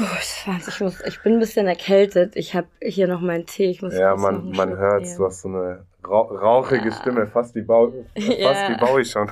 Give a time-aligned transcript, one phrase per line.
[0.00, 2.34] Gut, ich, muss, ich bin ein bisschen erkältet.
[2.34, 3.68] Ich habe hier noch meinen Tee.
[3.70, 6.94] Ich muss ja, man, man hört du hast so eine ra rauchige ja.
[6.94, 8.70] Stimme, fast wie, Bau, fast ja.
[8.70, 9.30] wie Bowie schon.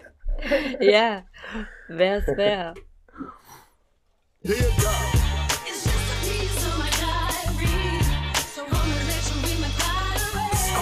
[0.80, 1.24] ja,
[1.88, 2.72] wer ist wer?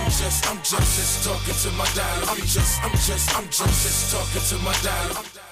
[0.06, 2.28] just, I'm just, just talking to my dial.
[2.28, 5.47] I'm just, I'm just, I'm just, just talking to my dial.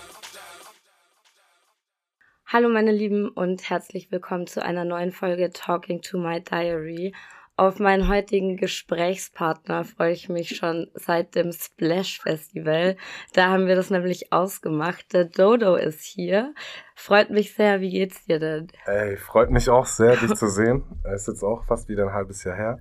[2.49, 7.13] Hallo meine Lieben und herzlich willkommen zu einer neuen Folge Talking to My Diary.
[7.57, 12.97] Auf meinen heutigen Gesprächspartner freue ich mich schon seit dem Splash Festival.
[13.33, 15.13] Da haben wir das nämlich ausgemacht.
[15.13, 16.55] Der Dodo ist hier.
[16.95, 17.81] Freut mich sehr.
[17.81, 18.69] Wie geht's dir denn?
[18.85, 20.85] Ey, freut mich auch sehr, dich zu sehen.
[21.13, 22.79] Ist jetzt auch fast wieder ein halbes Jahr her.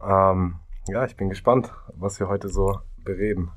[0.00, 3.50] Ähm, ja, ich bin gespannt, was wir heute so bereden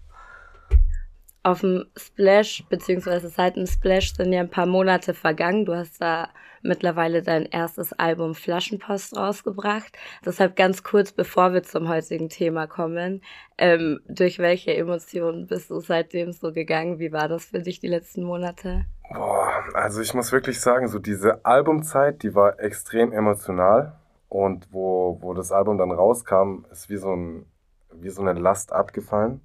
[1.46, 5.66] auf dem Splash, beziehungsweise seit dem Splash sind ja ein paar Monate vergangen.
[5.66, 6.30] Du hast da
[6.64, 9.96] mittlerweile dein erstes Album Flaschenpost rausgebracht.
[10.26, 13.22] Deshalb ganz kurz, bevor wir zum heutigen Thema kommen,
[13.60, 16.98] ähm, durch welche Emotionen bist du seitdem so gegangen?
[16.98, 18.86] Wie war das für dich die letzten Monate?
[19.14, 24.00] Boah, also ich muss wirklich sagen, so diese Albumzeit, die war extrem emotional.
[24.30, 27.46] Und wo, wo das Album dann rauskam, ist wie so, ein,
[27.94, 29.42] wie so eine Last abgefallen.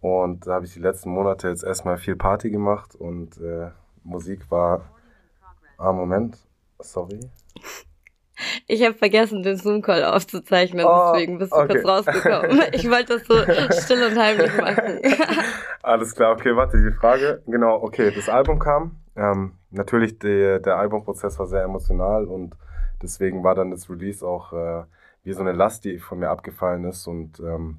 [0.00, 3.70] Und da habe ich die letzten Monate jetzt erstmal viel Party gemacht und äh,
[4.02, 4.90] Musik war.
[5.76, 6.38] Ah, Moment.
[6.78, 7.20] Sorry.
[8.66, 11.74] Ich habe vergessen, den Zoom-Call aufzuzeichnen, oh, deswegen bist du okay.
[11.82, 12.62] kurz rausgekommen.
[12.72, 15.00] Ich wollte das so still und heimlich machen.
[15.82, 17.42] Alles klar, okay, warte, die Frage.
[17.46, 18.96] Genau, okay, das Album kam.
[19.16, 22.56] Ähm, natürlich, die, der Albumprozess war sehr emotional und
[23.02, 24.84] deswegen war dann das Release auch äh,
[25.22, 27.78] wie so eine Last, die von mir abgefallen ist und ähm,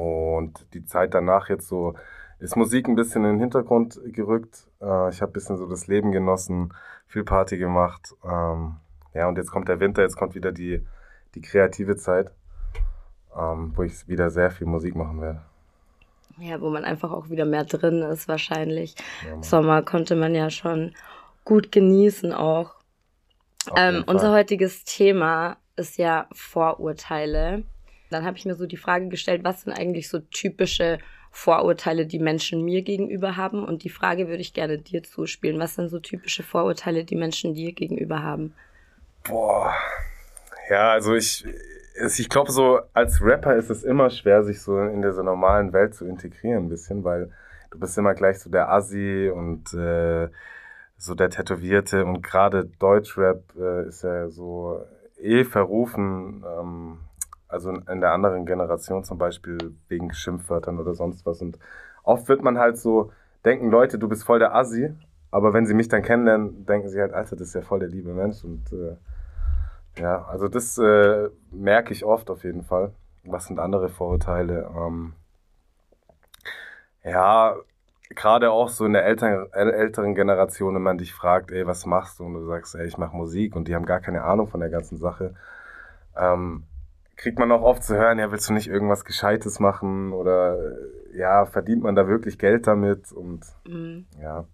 [0.00, 1.94] und die Zeit danach jetzt so
[2.38, 4.66] ist Musik ein bisschen in den Hintergrund gerückt.
[4.80, 6.72] Äh, ich habe ein bisschen so das Leben genossen,
[7.06, 8.14] viel Party gemacht.
[8.24, 8.76] Ähm,
[9.12, 10.84] ja, und jetzt kommt der Winter, jetzt kommt wieder die,
[11.34, 12.32] die kreative Zeit,
[13.36, 15.42] ähm, wo ich wieder sehr viel Musik machen werde.
[16.38, 18.94] Ja, wo man einfach auch wieder mehr drin ist wahrscheinlich.
[19.26, 20.94] Ja, Sommer konnte man ja schon
[21.44, 22.76] gut genießen auch.
[23.76, 27.64] Ähm, unser heutiges Thema ist ja Vorurteile.
[28.10, 30.98] Dann habe ich mir so die Frage gestellt, was sind eigentlich so typische
[31.30, 33.64] Vorurteile, die Menschen mir gegenüber haben?
[33.64, 35.58] Und die Frage würde ich gerne dir zuspielen.
[35.60, 38.54] Was sind so typische Vorurteile, die Menschen dir gegenüber haben?
[39.24, 39.72] Boah,
[40.70, 41.44] ja, also ich,
[42.00, 45.94] ich glaube, so als Rapper ist es immer schwer, sich so in dieser normalen Welt
[45.94, 47.30] zu integrieren, ein bisschen, weil
[47.70, 50.28] du bist immer gleich so der Assi und äh,
[50.96, 54.84] so der Tätowierte und gerade Deutschrap äh, ist ja so
[55.20, 56.44] eh verrufen.
[56.46, 56.98] Ähm,
[57.50, 61.40] also in der anderen Generation zum Beispiel wegen Schimpfwörtern oder sonst was.
[61.42, 61.58] Und
[62.02, 63.12] oft wird man halt so
[63.44, 64.94] denken, Leute, du bist voll der Assi,
[65.30, 67.88] aber wenn sie mich dann kennenlernen, denken sie halt, Alter, das ist ja voll der
[67.88, 68.44] liebe Mensch.
[68.44, 68.96] Und äh,
[70.00, 72.92] ja, also das äh, merke ich oft auf jeden Fall.
[73.24, 74.70] Was sind andere Vorurteile?
[74.76, 75.14] Ähm,
[77.04, 77.56] ja,
[78.10, 82.18] gerade auch so in der älteren, älteren Generation, wenn man dich fragt, ey, was machst
[82.18, 82.24] du?
[82.24, 84.70] Und du sagst, ey, ich mache Musik und die haben gar keine Ahnung von der
[84.70, 85.34] ganzen Sache.
[86.16, 86.64] Ähm,
[87.20, 90.56] kriegt man auch oft zu hören, ja, willst du nicht irgendwas Gescheites machen oder
[91.12, 94.06] ja, verdient man da wirklich Geld damit und mhm.
[94.22, 94.46] ja.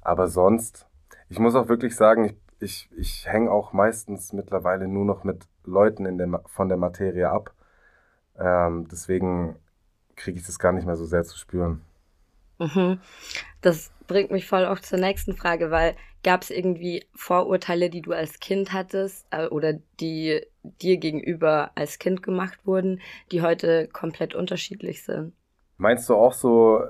[0.00, 0.88] Aber sonst,
[1.28, 5.46] ich muss auch wirklich sagen, ich, ich, ich hänge auch meistens mittlerweile nur noch mit
[5.64, 7.54] Leuten in der, von der Materie ab.
[8.36, 9.54] Ähm, deswegen
[10.16, 11.82] kriege ich das gar nicht mehr so sehr zu spüren.
[12.58, 12.98] Mhm.
[13.60, 18.12] Das bringt mich voll auch zur nächsten Frage, weil gab es irgendwie Vorurteile, die du
[18.12, 23.00] als Kind hattest äh, oder die dir gegenüber als Kind gemacht wurden,
[23.32, 25.32] die heute komplett unterschiedlich sind?
[25.76, 26.86] Meinst du auch so äh,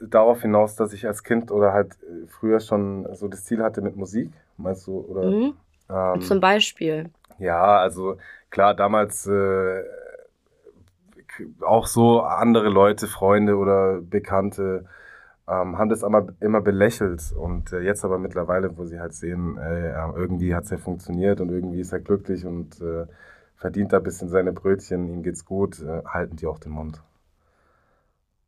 [0.00, 3.82] darauf hinaus, dass ich als Kind oder halt äh, früher schon so das Ziel hatte
[3.82, 4.30] mit Musik?
[4.56, 4.98] Meinst du?
[4.98, 5.54] Oder, mhm.
[5.88, 7.10] ähm, Zum Beispiel.
[7.38, 8.18] Ja, also
[8.50, 9.82] klar, damals äh,
[11.64, 14.86] auch so andere Leute, Freunde oder Bekannte
[15.50, 19.58] ähm, haben das aber immer belächelt und äh, jetzt aber mittlerweile, wo sie halt sehen,
[19.58, 23.06] äh, irgendwie hat es ja funktioniert und irgendwie ist er glücklich und äh,
[23.56, 27.02] verdient da ein bisschen seine Brötchen, ihm geht's gut, äh, halten die auch den Mund.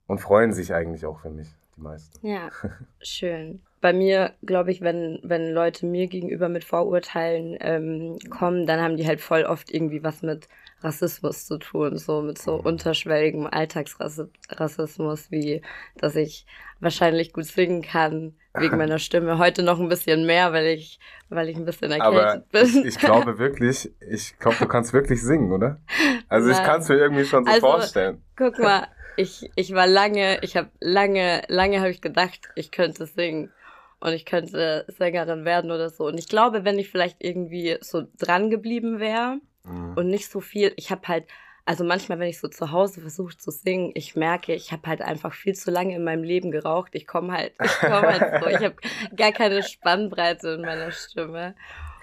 [0.07, 2.27] Und freuen sich eigentlich auch für mich, die meisten.
[2.27, 2.51] Ja,
[3.01, 3.61] schön.
[3.83, 8.97] Bei mir, glaube ich, wenn, wenn Leute mir gegenüber mit Vorurteilen ähm, kommen, dann haben
[8.97, 10.49] die halt voll oft irgendwie was mit
[10.83, 12.67] Rassismus zu tun, so mit so mhm.
[12.67, 15.63] unterschwelligem Alltagsrassismus, wie
[15.97, 16.47] dass ich
[16.81, 19.39] wahrscheinlich gut singen kann wegen meiner Stimme.
[19.39, 20.99] Heute noch ein bisschen mehr, weil ich,
[21.29, 22.87] weil ich ein bisschen erkältet Aber bin.
[22.87, 25.81] Ich, ich glaube wirklich, ich glaube, du kannst wirklich singen, oder?
[26.29, 26.59] Also Nein.
[26.59, 28.23] ich kann es mir irgendwie schon so also, vorstellen.
[28.37, 28.87] Guck mal,
[29.17, 33.51] ich, ich war lange, ich habe lange, lange habe ich gedacht, ich könnte singen.
[34.03, 36.07] Und ich könnte Sängerin werden oder so.
[36.07, 39.95] Und ich glaube, wenn ich vielleicht irgendwie so dran geblieben wäre mhm.
[39.95, 41.25] und nicht so viel, ich habe halt,
[41.65, 45.03] also manchmal, wenn ich so zu Hause versuche zu singen, ich merke, ich habe halt
[45.03, 46.97] einfach viel zu lange in meinem Leben geraucht.
[46.97, 48.75] Ich komme halt, ich komme halt so, ich habe
[49.17, 51.55] gar keine Spannbreite in meiner Stimme.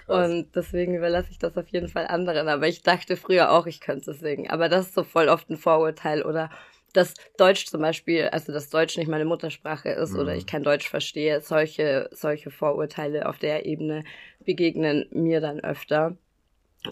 [0.06, 2.48] Und deswegen überlasse ich das auf jeden Fall anderen.
[2.48, 4.48] Aber ich dachte früher auch, ich könnte singen.
[4.50, 6.22] Aber das ist so voll oft ein Vorurteil.
[6.22, 6.48] Oder
[6.92, 10.20] dass Deutsch zum Beispiel, also dass Deutsch nicht meine Muttersprache ist mhm.
[10.20, 11.40] oder ich kein Deutsch verstehe.
[11.40, 14.04] Solche, solche Vorurteile auf der Ebene
[14.44, 16.16] begegnen mir dann öfter.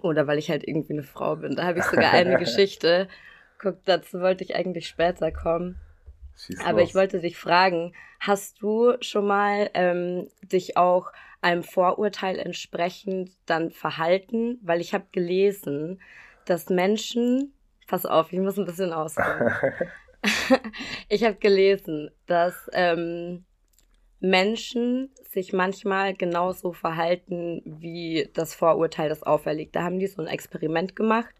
[0.02, 1.56] Oder weil ich halt irgendwie eine Frau bin.
[1.56, 3.08] Da habe ich sogar eine Geschichte.
[3.58, 5.78] Guck, dazu wollte ich eigentlich später kommen.
[6.36, 6.90] Schieß Aber los.
[6.90, 13.70] ich wollte dich fragen, hast du schon mal ähm, dich auch einem Vorurteil entsprechend dann
[13.70, 14.58] verhalten?
[14.62, 16.00] Weil ich habe gelesen,
[16.44, 17.52] dass Menschen,
[17.88, 19.52] pass auf, ich muss ein bisschen ausholen.
[21.08, 23.44] ich habe gelesen, dass ähm,
[24.20, 29.76] Menschen sich manchmal genauso verhalten, wie das Vorurteil das auferlegt.
[29.76, 31.34] Da haben die so ein Experiment gemacht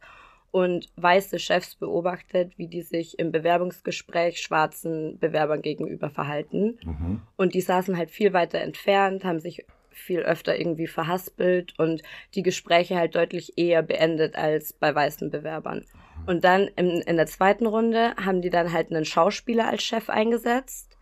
[0.50, 6.78] und weiße Chefs beobachtet, wie die sich im Bewerbungsgespräch schwarzen Bewerbern gegenüber verhalten.
[6.84, 7.22] Mhm.
[7.36, 12.02] Und die saßen halt viel weiter entfernt, haben sich viel öfter irgendwie verhaspelt und
[12.34, 15.84] die Gespräche halt deutlich eher beendet als bei weißen Bewerbern.
[16.26, 20.10] Und dann in, in der zweiten Runde haben die dann halt einen Schauspieler als Chef
[20.10, 20.98] eingesetzt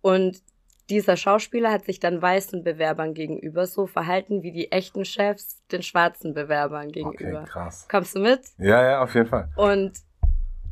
[0.00, 0.42] und
[0.90, 5.82] dieser Schauspieler hat sich dann weißen Bewerbern gegenüber so verhalten wie die echten Chefs den
[5.82, 7.42] schwarzen Bewerbern gegenüber.
[7.42, 7.86] Okay, krass.
[7.88, 8.40] Kommst du mit?
[8.58, 9.48] Ja, ja, auf jeden Fall.
[9.56, 9.92] Und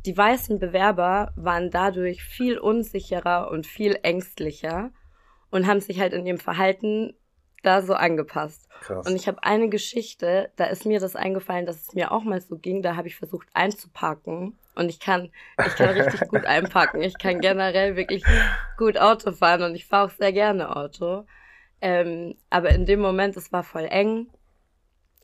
[0.05, 4.91] die weißen Bewerber waren dadurch viel unsicherer und viel ängstlicher
[5.51, 7.13] und haben sich halt in ihrem Verhalten
[7.63, 8.67] da so angepasst.
[8.81, 9.07] Krass.
[9.07, 12.41] Und ich habe eine Geschichte, da ist mir das eingefallen, dass es mir auch mal
[12.41, 15.31] so ging, da habe ich versucht einzupacken und ich kann,
[15.65, 17.01] ich kann richtig gut einpacken.
[17.01, 18.23] Ich kann generell wirklich
[18.77, 21.25] gut Auto fahren und ich fahre auch sehr gerne Auto.
[21.81, 24.27] Ähm, aber in dem Moment, es war voll eng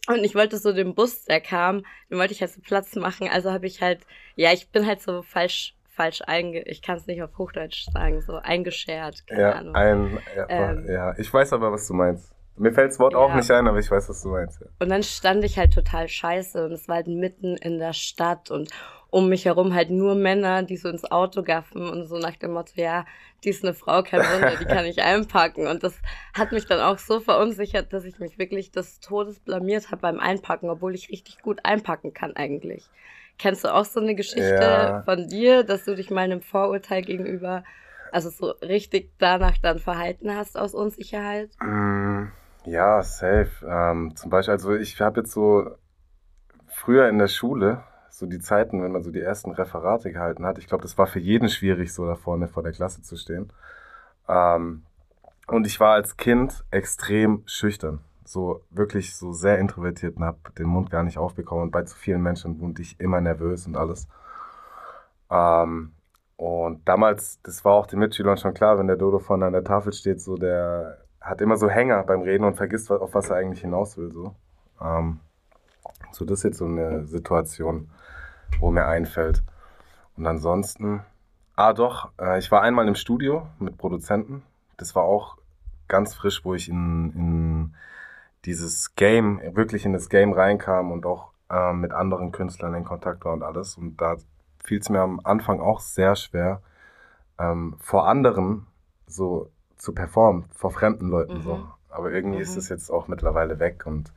[0.08, 3.28] und ich wollte so den Bus, der kam, den wollte ich halt so Platz machen.
[3.30, 4.06] Also habe ich halt,
[4.36, 6.62] ja, ich bin halt so falsch falsch einge...
[6.64, 9.26] Ich kann es nicht auf Hochdeutsch sagen, so eingeschert.
[9.28, 9.76] Keine ja, Ahnung.
[9.76, 12.36] Ein, ja, ähm, ja, ich weiß aber, was du meinst.
[12.58, 13.20] Mir fällt das Wort ja.
[13.20, 14.62] auch nicht ein, aber ich weiß, was du meinst.
[14.62, 14.68] Ja.
[14.80, 18.50] Und dann stand ich halt total scheiße und es war halt mitten in der Stadt
[18.50, 18.72] und
[19.10, 22.52] um mich herum halt nur Männer, die so ins Auto gaffen und so nach dem
[22.52, 23.06] Motto, ja,
[23.46, 25.68] die ist eine Frau, kein Wunder, die kann ich einpacken.
[25.68, 25.98] Und das
[26.34, 30.20] hat mich dann auch so verunsichert, dass ich mich wirklich des Todes blamiert habe beim
[30.20, 32.90] Einpacken, obwohl ich richtig gut einpacken kann eigentlich.
[33.38, 35.02] Kennst du auch so eine Geschichte ja.
[35.04, 37.64] von dir, dass du dich mal einem Vorurteil gegenüber,
[38.12, 41.50] also so richtig danach dann verhalten hast aus Unsicherheit?
[41.62, 42.28] Mm,
[42.66, 43.50] ja, safe.
[43.68, 45.70] Ähm, zum Beispiel, also ich habe jetzt so
[46.68, 50.58] früher in der Schule, so die Zeiten, wenn man so die ersten Referate gehalten hat,
[50.58, 53.52] ich glaube, das war für jeden schwierig, so da vorne vor der Klasse zu stehen.
[54.30, 54.84] Ähm,
[55.48, 60.68] und ich war als Kind extrem schüchtern so wirklich so sehr introvertiert und habe den
[60.68, 61.66] Mund gar nicht aufbekommen.
[61.66, 64.08] Und bei zu vielen Menschen wurde ich immer nervös und alles.
[65.30, 65.92] Ähm,
[66.38, 69.64] und damals, das war auch den Mitschülern schon klar, wenn der Dodo vorne an der
[69.64, 73.38] Tafel steht, so der hat immer so Hänger beim Reden und vergisst, auf was er
[73.38, 74.12] eigentlich hinaus will.
[74.12, 74.36] So,
[74.82, 75.20] ähm,
[76.12, 77.90] so das ist jetzt so eine Situation,
[78.60, 79.44] wo mir einfällt.
[80.18, 81.02] Und ansonsten,
[81.56, 84.44] ah doch, äh, ich war einmal im Studio mit Produzenten.
[84.78, 85.38] Das war auch
[85.88, 87.76] ganz frisch, wo ich in, in
[88.46, 93.26] dieses Game, wirklich in das Game reinkam und auch äh, mit anderen Künstlern in Kontakt
[93.26, 93.78] war und alles.
[93.78, 94.18] Und da
[94.64, 96.62] fiel es mir am Anfang auch sehr schwer,
[97.40, 98.68] ähm, vor anderen
[99.08, 101.42] so zu performen, vor fremden Leuten mhm.
[101.42, 101.68] so.
[101.90, 102.44] Aber irgendwie mhm.
[102.44, 104.12] ist es jetzt auch mittlerweile weg und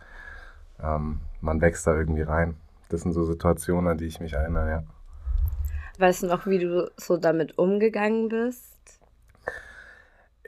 [0.82, 2.56] ähm, man wächst da irgendwie rein.
[2.88, 4.82] Das sind so Situationen, an die ich mich erinnere, ja.
[5.99, 8.98] Weißt du noch, wie du so damit umgegangen bist?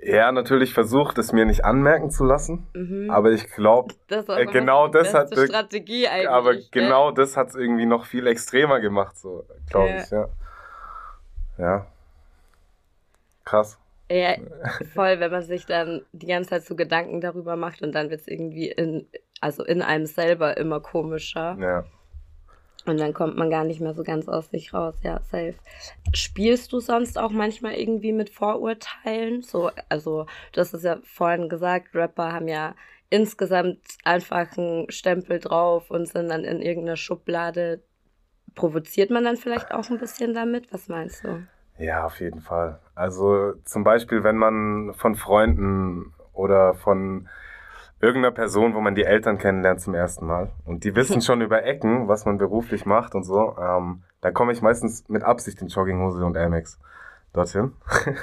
[0.03, 2.67] Ja, natürlich versucht, es mir nicht anmerken zu lassen.
[2.75, 3.11] Mhm.
[3.11, 6.29] Aber ich glaube, äh, genau das hat Strategie eigentlich.
[6.29, 10.03] Aber genau das hat es irgendwie noch viel extremer gemacht, so glaube ja.
[10.03, 10.29] ich, ja.
[11.59, 11.87] Ja.
[13.45, 13.79] Krass.
[14.11, 14.37] Ja,
[14.95, 18.23] voll, wenn man sich dann die ganze Zeit so Gedanken darüber macht und dann wird
[18.23, 19.07] es irgendwie in,
[19.41, 21.57] also in einem selber immer komischer.
[21.61, 21.85] Ja.
[22.87, 25.55] Und dann kommt man gar nicht mehr so ganz aus sich raus, ja, safe.
[26.15, 29.43] Spielst du sonst auch manchmal irgendwie mit Vorurteilen?
[29.43, 32.75] So, also, du hast es ja vorhin gesagt, Rapper haben ja
[33.11, 37.83] insgesamt einfach einen Stempel drauf und sind dann in irgendeiner Schublade.
[38.55, 40.73] Provoziert man dann vielleicht auch ein bisschen damit?
[40.73, 41.43] Was meinst du?
[41.79, 42.79] Ja, auf jeden Fall.
[42.95, 47.29] Also zum Beispiel, wenn man von Freunden oder von
[48.01, 51.65] irgendeiner Person, wo man die Eltern kennenlernt zum ersten Mal und die wissen schon über
[51.65, 55.69] Ecken, was man beruflich macht und so, ähm, dann komme ich meistens mit Absicht in
[55.69, 56.79] Jogginghose und Amex
[57.33, 57.73] dorthin.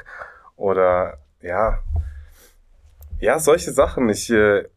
[0.56, 1.80] Oder ja,
[3.20, 4.10] Ja, solche Sachen.
[4.10, 4.68] Ich, äh,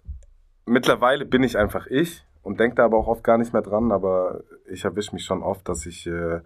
[0.64, 3.92] mittlerweile bin ich einfach ich und denke da aber auch oft gar nicht mehr dran,
[3.92, 6.40] aber ich erwische mich schon oft, dass ich, äh,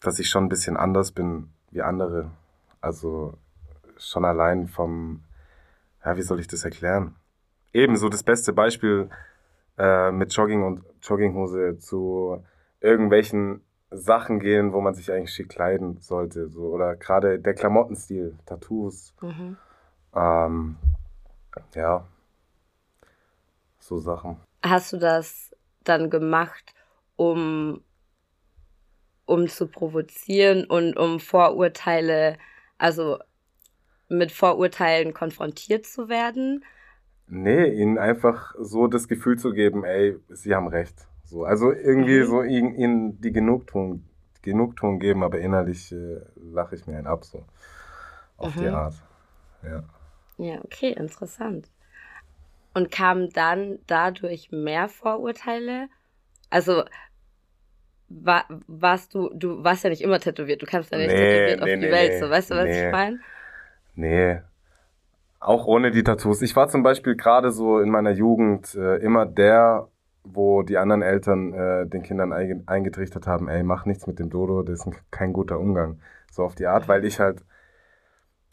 [0.00, 2.30] dass ich schon ein bisschen anders bin wie andere.
[2.80, 3.34] Also
[3.98, 5.22] schon allein vom,
[6.04, 7.14] ja, wie soll ich das erklären?
[7.72, 9.10] Ebenso das beste Beispiel
[9.78, 12.44] äh, mit Jogging und Jogginghose zu
[12.80, 16.48] irgendwelchen Sachen gehen, wo man sich eigentlich schick kleiden sollte.
[16.48, 16.62] So.
[16.62, 19.14] Oder gerade der Klamottenstil, Tattoos.
[19.20, 19.56] Mhm.
[20.14, 20.76] Ähm,
[21.74, 22.06] ja,
[23.78, 24.38] so Sachen.
[24.64, 26.74] Hast du das dann gemacht,
[27.16, 27.82] um,
[29.26, 32.36] um zu provozieren und um Vorurteile,
[32.78, 33.18] also
[34.08, 36.64] mit Vorurteilen konfrontiert zu werden?
[37.32, 41.06] Nee, ihnen einfach so das Gefühl zu geben, ey, sie haben recht.
[41.24, 42.24] So, also irgendwie mhm.
[42.24, 44.02] so ihnen, ihnen die Genugtuung,
[44.42, 47.44] Genugtuung geben, aber innerlich äh, lache ich mir einen ab, so.
[48.36, 48.60] Auf mhm.
[48.60, 48.94] die Art.
[49.62, 49.84] Ja.
[50.38, 51.70] Ja, okay, interessant.
[52.74, 55.88] Und kamen dann dadurch mehr Vorurteile?
[56.48, 56.84] Also
[58.08, 61.60] war, warst du, du warst ja nicht immer tätowiert, du kamst ja nicht nee, tätowiert
[61.60, 63.20] nee, auf die nee, Welt, so weißt du, was ich meine?
[63.94, 64.40] Nee.
[65.40, 66.42] Auch ohne die Tattoos.
[66.42, 69.88] Ich war zum Beispiel gerade so in meiner Jugend äh, immer der,
[70.22, 74.62] wo die anderen Eltern äh, den Kindern eingetrichtert haben, ey, mach nichts mit dem Dodo,
[74.62, 75.98] das ist kein guter Umgang.
[76.30, 77.42] So auf die Art, weil ich halt,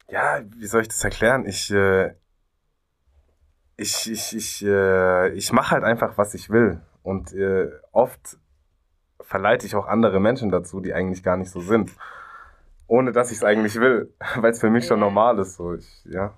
[0.10, 1.46] ja, wie soll ich das erklären?
[1.46, 2.13] Ich, äh,
[3.75, 6.82] ich, ich, ich, äh, ich mache halt einfach, was ich will.
[7.03, 8.38] Und äh, oft
[9.20, 11.91] verleite ich auch andere Menschen dazu, die eigentlich gar nicht so sind.
[12.88, 15.56] Ohne dass ich es eigentlich will, weil es für mich schon normal ist.
[15.58, 16.34] So, ich, ja.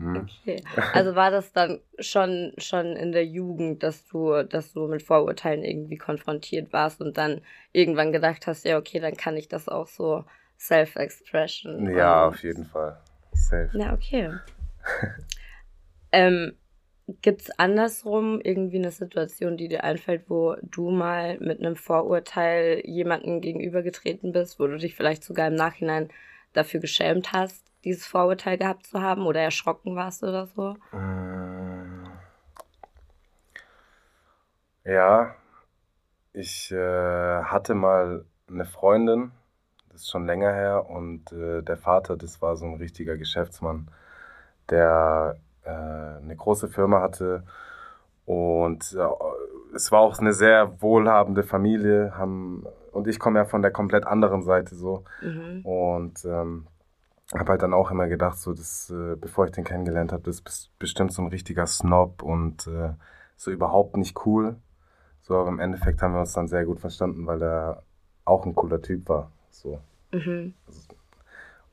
[0.00, 0.16] Mhm.
[0.16, 0.62] Okay.
[0.94, 5.62] Also war das dann schon, schon in der Jugend, dass du, dass du mit Vorurteilen
[5.62, 7.42] irgendwie konfrontiert warst und dann
[7.72, 10.24] irgendwann gedacht hast, ja, okay, dann kann ich das auch so
[10.58, 11.94] Self-Expression.
[11.94, 12.98] Ja, auf jeden Fall.
[13.32, 13.70] Safe.
[13.74, 14.30] Ja, okay.
[16.12, 16.56] ähm,
[17.22, 22.82] Gibt es andersrum irgendwie eine Situation, die dir einfällt, wo du mal mit einem Vorurteil
[22.84, 26.08] jemandem gegenübergetreten bist, wo du dich vielleicht sogar im Nachhinein
[26.52, 30.76] dafür geschämt hast, dieses Vorurteil gehabt zu haben oder erschrocken warst oder so?
[34.84, 35.34] Äh, ja,
[36.32, 39.32] ich äh, hatte mal eine Freundin,
[39.90, 43.88] das ist schon länger her, und äh, der Vater, das war so ein richtiger Geschäftsmann,
[44.68, 47.44] der äh, eine große Firma hatte
[48.26, 49.08] und äh,
[49.74, 54.06] es war auch eine sehr wohlhabende Familie, haben, und ich komme ja von der komplett
[54.06, 55.04] anderen Seite so.
[55.20, 55.64] Mhm.
[55.64, 56.66] Und ähm,
[57.34, 60.40] habe halt dann auch immer gedacht, so dass, äh, bevor ich den kennengelernt habe, das
[60.40, 62.94] ist bestimmt so ein richtiger Snob und äh,
[63.36, 64.56] so überhaupt nicht cool.
[65.22, 67.82] So, aber im Endeffekt haben wir uns dann sehr gut verstanden, weil er
[68.24, 69.30] auch ein cooler Typ war.
[69.50, 69.80] So.
[70.12, 70.54] Mhm.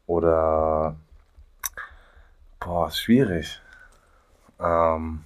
[0.05, 0.95] Oder
[2.59, 3.61] boah, ist schwierig.
[4.59, 5.23] Ähm,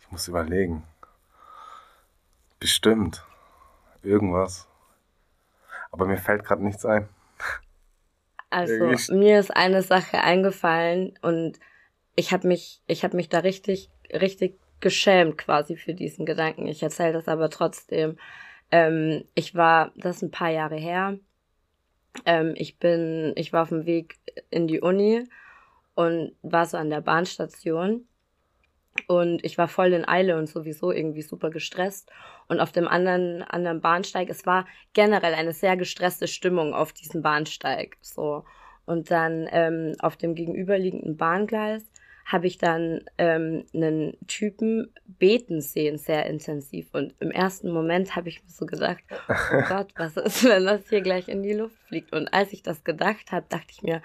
[0.00, 0.84] ich muss überlegen.
[2.60, 3.24] Bestimmt.
[4.02, 4.68] Irgendwas.
[5.90, 7.08] Aber mir fällt gerade nichts ein.
[8.50, 11.58] Also mir ist eine Sache eingefallen und
[12.14, 16.66] ich habe mich, ich habe mich da richtig, richtig geschämt quasi für diesen Gedanken.
[16.66, 18.16] Ich erzähle das aber trotzdem.
[18.70, 21.18] Ähm, ich war, das ist ein paar Jahre her.
[22.24, 24.16] Ähm, ich bin, ich war auf dem Weg
[24.50, 25.24] in die Uni
[25.94, 28.06] und war so an der Bahnstation
[29.08, 32.10] und ich war voll in Eile und sowieso irgendwie super gestresst.
[32.48, 37.22] Und auf dem anderen, anderen Bahnsteig, es war generell eine sehr gestresste Stimmung auf diesem
[37.22, 37.96] Bahnsteig.
[38.00, 38.44] So.
[38.84, 41.84] Und dann ähm, auf dem gegenüberliegenden Bahngleis
[42.26, 46.88] habe ich dann ähm, einen Typen beten sehen, sehr intensiv.
[46.92, 50.88] Und im ersten Moment habe ich mir so gedacht, oh Gott, was ist, wenn das
[50.88, 52.12] hier gleich in die Luft fliegt?
[52.12, 54.02] Und als ich das gedacht habe, dachte ich mir,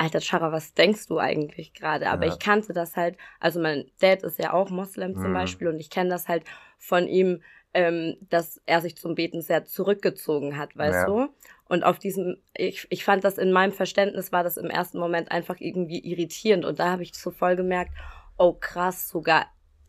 [0.00, 2.08] Alter Chara, was denkst du eigentlich gerade?
[2.08, 2.32] Aber ja.
[2.32, 5.34] ich kannte das halt, also mein Dad ist ja auch Moslem zum mhm.
[5.34, 6.44] Beispiel und ich kenne das halt
[6.78, 7.42] von ihm,
[7.74, 11.06] ähm, dass er sich zum Beten sehr zurückgezogen hat, weißt ja.
[11.06, 11.28] du?
[11.68, 15.30] Und auf diesem, ich, ich fand das in meinem Verständnis war das im ersten Moment
[15.30, 17.92] einfach irgendwie irritierend und da habe ich so voll gemerkt,
[18.38, 19.48] oh krass, sogar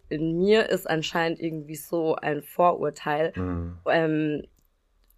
[0.10, 3.78] in mir ist anscheinend irgendwie so ein Vorurteil, mhm.
[3.90, 4.44] ähm,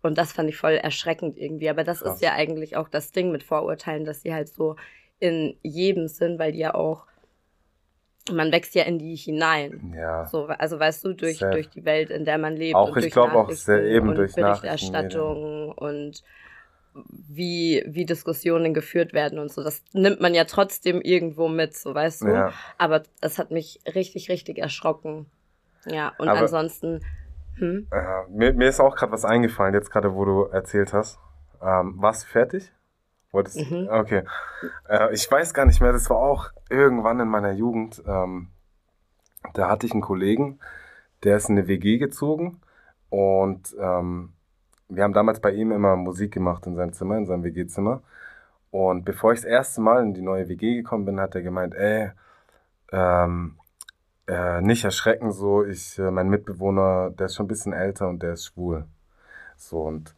[0.03, 1.69] und das fand ich voll erschreckend irgendwie.
[1.69, 2.15] Aber das Krass.
[2.15, 4.75] ist ja eigentlich auch das Ding mit Vorurteilen, dass sie halt so
[5.19, 7.05] in jedem sind, weil die ja auch,
[8.31, 9.93] man wächst ja in die hinein.
[9.98, 10.25] Ja.
[10.25, 12.75] So, also weißt du, durch, durch die Welt, in der man lebt.
[12.75, 16.22] Auch, und ich glaube auch sehr eben und durch Berichterstattung und
[16.93, 19.63] wie, wie Diskussionen geführt werden und so.
[19.63, 22.27] Das nimmt man ja trotzdem irgendwo mit, so weißt du.
[22.27, 22.53] Ja.
[22.77, 25.25] Aber es hat mich richtig, richtig erschrocken.
[25.86, 27.01] Ja, und Aber ansonsten
[27.55, 27.88] hm?
[27.91, 31.19] Äh, mir, mir ist auch gerade was eingefallen, jetzt gerade, wo du erzählt hast.
[31.62, 32.72] Ähm, warst du fertig?
[33.31, 33.88] Wolltest mhm.
[33.89, 34.24] Okay.
[34.88, 38.03] Äh, ich weiß gar nicht mehr, das war auch irgendwann in meiner Jugend.
[38.05, 38.50] Ähm,
[39.53, 40.60] da hatte ich einen Kollegen,
[41.24, 42.62] der ist in eine WG gezogen
[43.10, 44.33] und ähm,
[44.89, 48.01] wir haben damals bei ihm immer Musik gemacht in seinem Zimmer, in seinem WG-Zimmer.
[48.72, 51.75] Und bevor ich das erste Mal in die neue WG gekommen bin, hat er gemeint,
[51.75, 52.12] ey,
[52.91, 53.57] ähm,
[54.27, 58.24] äh, nicht erschrecken so, ich, äh, mein Mitbewohner, der ist schon ein bisschen älter und
[58.24, 58.86] der ist schwul.
[59.58, 60.15] So und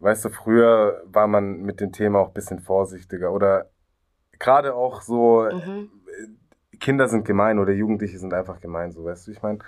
[0.00, 3.70] weißt du, früher war man mit dem Thema auch ein bisschen vorsichtiger oder
[4.38, 5.90] gerade auch so, mhm.
[6.78, 9.58] Kinder sind gemein oder Jugendliche sind einfach gemein, so weißt du, ich meine.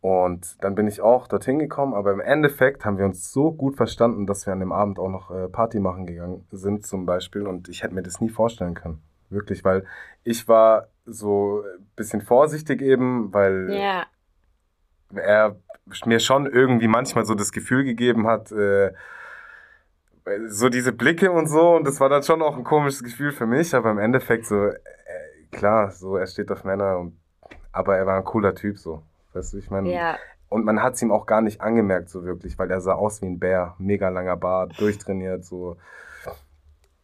[0.00, 3.76] Und dann bin ich auch dorthin gekommen, aber im Endeffekt haben wir uns so gut
[3.76, 7.46] verstanden, dass wir an dem Abend auch noch äh, Party machen gegangen sind zum Beispiel
[7.46, 9.02] und ich hätte mir das nie vorstellen können.
[9.30, 9.84] Wirklich, weil
[10.24, 14.06] ich war so ein bisschen vorsichtig eben, weil ja.
[15.14, 15.56] er
[16.04, 18.92] mir schon irgendwie manchmal so das Gefühl gegeben hat, äh,
[20.48, 23.46] so diese Blicke und so und das war dann schon auch ein komisches Gefühl für
[23.46, 24.76] mich, aber im Endeffekt so, äh,
[25.50, 27.20] klar, so er steht auf Männer und
[27.72, 29.02] aber er war ein cooler Typ so.
[29.32, 29.92] Weißt du, ich meine.
[29.92, 30.16] Ja.
[30.48, 33.22] Und man hat es ihm auch gar nicht angemerkt, so wirklich, weil er sah aus
[33.22, 33.76] wie ein Bär.
[33.78, 35.76] Mega langer Bart, durchtrainiert, so.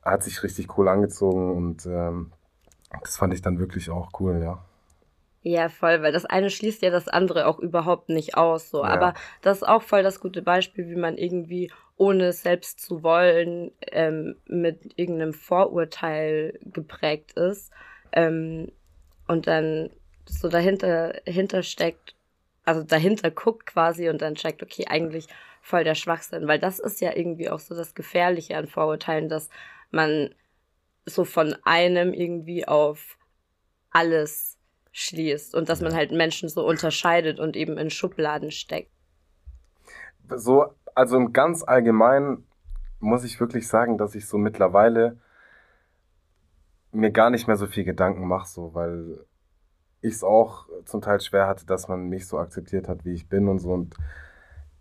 [0.07, 2.33] Hat sich richtig cool angezogen und ähm,
[3.03, 4.65] das fand ich dann wirklich auch cool, ja.
[5.43, 8.83] Ja, voll, weil das eine schließt ja das andere auch überhaupt nicht aus, so.
[8.83, 8.91] Ja.
[8.91, 13.05] Aber das ist auch voll das gute Beispiel, wie man irgendwie, ohne es selbst zu
[13.05, 17.71] wollen, ähm, mit irgendeinem Vorurteil geprägt ist.
[18.11, 18.73] Ähm,
[19.29, 19.91] und dann
[20.25, 22.17] so dahinter, dahinter steckt,
[22.65, 25.29] also dahinter guckt quasi und dann checkt, okay, eigentlich
[25.63, 29.49] voll der Schwachsinn, weil das ist ja irgendwie auch so das Gefährliche an Vorurteilen, dass
[29.90, 30.35] man
[31.05, 33.19] so von einem irgendwie auf
[33.90, 34.59] alles
[34.93, 38.90] schließt und dass man halt Menschen so unterscheidet und eben in Schubladen steckt.
[40.28, 42.47] So, also im ganz allgemeinen
[42.99, 45.19] muss ich wirklich sagen, dass ich so mittlerweile
[46.93, 49.25] mir gar nicht mehr so viel Gedanken mache, so, weil
[50.00, 53.28] ich es auch zum Teil schwer hatte, dass man mich so akzeptiert hat, wie ich
[53.28, 53.73] bin und so.
[53.73, 53.95] Und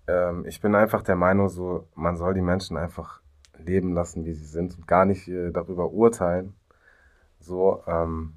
[0.08, 3.22] ähm, ich bin einfach der Meinung, so, man soll die Menschen einfach
[3.60, 6.54] leben lassen, wie sie sind und gar nicht äh, darüber urteilen.
[7.40, 8.34] So, ähm,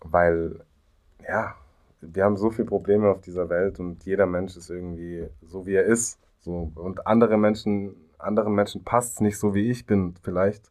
[0.00, 0.60] weil,
[1.26, 1.54] ja,
[2.00, 5.74] wir haben so viele Probleme auf dieser Welt und jeder Mensch ist irgendwie so, wie
[5.74, 6.18] er ist.
[6.40, 10.70] So, und andere Menschen, anderen Menschen passt es nicht so, wie ich bin, vielleicht.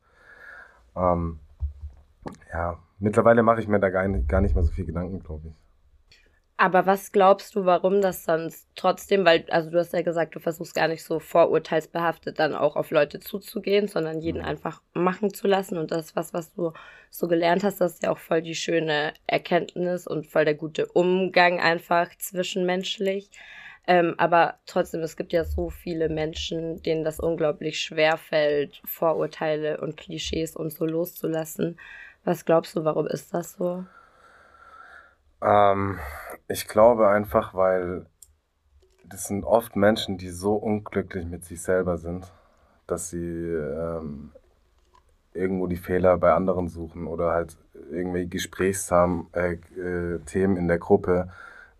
[0.96, 1.40] Ähm,
[2.52, 5.48] ja, mittlerweile mache ich mir da gar nicht, gar nicht mehr so viel Gedanken, glaube
[5.48, 5.61] ich.
[6.62, 10.40] Aber was glaubst du, warum das sonst trotzdem, weil, also du hast ja gesagt, du
[10.40, 14.48] versuchst gar nicht so vorurteilsbehaftet dann auch auf Leute zuzugehen, sondern jeden mhm.
[14.48, 15.80] einfach machen zu lassen.
[15.80, 16.72] Und das, was, was du
[17.10, 20.86] so gelernt hast, das ist ja auch voll die schöne Erkenntnis und voll der gute
[20.86, 23.32] Umgang einfach zwischenmenschlich.
[23.88, 29.82] Ähm, aber trotzdem, es gibt ja so viele Menschen, denen das unglaublich schwer fällt, Vorurteile
[29.82, 31.80] und Klischees und so loszulassen.
[32.24, 33.84] Was glaubst du, warum ist das so?
[35.42, 36.00] Ähm,
[36.48, 38.06] ich glaube einfach, weil
[39.06, 42.32] das sind oft Menschen, die so unglücklich mit sich selber sind,
[42.88, 44.32] dass sie ähm,
[45.34, 47.58] irgendwo die Fehler bei anderen suchen oder halt
[47.92, 51.30] irgendwie Gesprächsthemen äh, äh, in der Gruppe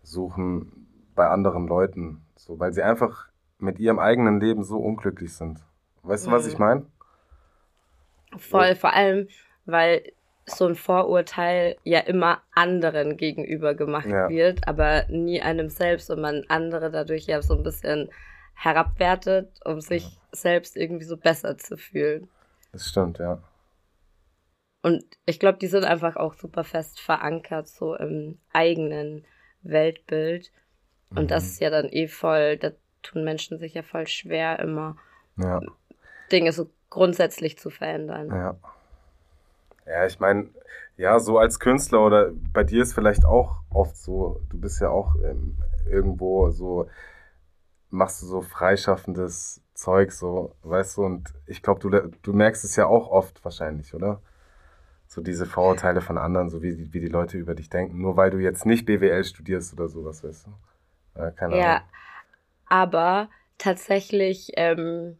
[0.02, 5.60] suchen bei anderen Leuten, so weil sie einfach mit ihrem eigenen Leben so unglücklich sind.
[6.02, 6.30] Weißt mhm.
[6.30, 6.64] du, was ich mhm.
[6.64, 6.86] meine?
[8.38, 9.28] Voll, vor allem,
[9.66, 10.02] weil
[10.56, 14.28] so ein Vorurteil ja immer anderen gegenüber gemacht ja.
[14.28, 18.10] wird, aber nie einem selbst und man andere dadurch ja so ein bisschen
[18.54, 20.10] herabwertet, um sich ja.
[20.32, 22.28] selbst irgendwie so besser zu fühlen.
[22.72, 23.42] Das stimmt, ja.
[24.82, 29.24] Und ich glaube, die sind einfach auch super fest verankert, so im eigenen
[29.62, 30.50] Weltbild.
[31.10, 31.28] Und mhm.
[31.28, 34.96] das ist ja dann eh voll, da tun Menschen sich ja voll schwer, immer
[35.36, 35.60] ja.
[36.30, 38.28] Dinge so grundsätzlich zu verändern.
[38.28, 38.56] Ja.
[39.86, 40.50] Ja, ich meine,
[40.96, 44.90] ja, so als Künstler oder bei dir ist vielleicht auch oft so, du bist ja
[44.90, 46.88] auch ähm, irgendwo so,
[47.90, 51.90] machst du so freischaffendes Zeug, so, weißt du, und ich glaube, du,
[52.22, 54.20] du merkst es ja auch oft wahrscheinlich, oder?
[55.06, 58.30] So diese Vorurteile von anderen, so wie, wie die Leute über dich denken, nur weil
[58.30, 61.20] du jetzt nicht BWL studierst oder sowas, weißt du?
[61.20, 61.82] Äh, keine ja, Ahnung.
[62.66, 65.18] aber tatsächlich ähm,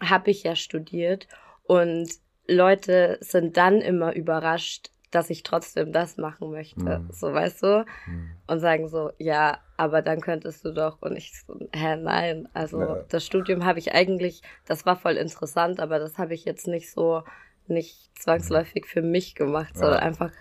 [0.00, 1.28] habe ich ja studiert
[1.64, 2.10] und
[2.48, 6.98] Leute sind dann immer überrascht, dass ich trotzdem das machen möchte.
[6.98, 7.08] Mhm.
[7.10, 7.84] So, weißt du?
[8.06, 8.30] Mhm.
[8.46, 11.00] Und sagen so, ja, aber dann könntest du doch.
[11.00, 12.48] Und ich so, hä, nein.
[12.52, 13.04] Also ja.
[13.08, 16.90] das Studium habe ich eigentlich, das war voll interessant, aber das habe ich jetzt nicht
[16.90, 17.22] so,
[17.66, 19.80] nicht zwangsläufig für mich gemacht, ja.
[19.80, 20.32] sondern einfach,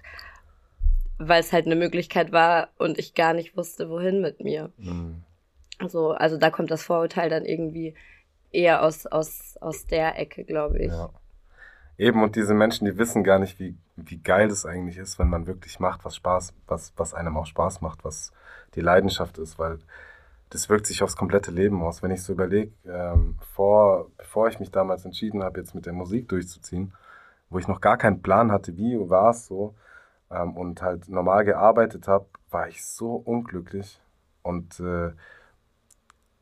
[1.18, 4.72] weil es halt eine Möglichkeit war und ich gar nicht wusste, wohin mit mir.
[4.78, 5.24] Mhm.
[5.88, 7.96] So, also da kommt das Vorurteil dann irgendwie
[8.52, 10.92] eher aus, aus, aus der Ecke, glaube ich.
[10.92, 11.12] Ja.
[11.98, 15.30] Eben, und diese Menschen, die wissen gar nicht, wie, wie geil es eigentlich ist, wenn
[15.30, 18.34] man wirklich macht, was Spaß, was, was einem auch Spaß macht, was
[18.76, 19.80] die Leidenschaft ist, weil
[20.50, 22.04] das wirkt sich aufs komplette Leben aus.
[22.04, 25.94] Wenn ich so überlege, ähm, vor, bevor ich mich damals entschieden habe, jetzt mit der
[25.94, 26.94] Musik durchzuziehen,
[27.50, 29.76] wo ich noch gar keinen Plan hatte, wie war es so,
[30.30, 34.02] ähm, und halt normal gearbeitet habe, war ich so unglücklich.
[34.44, 35.12] Und äh,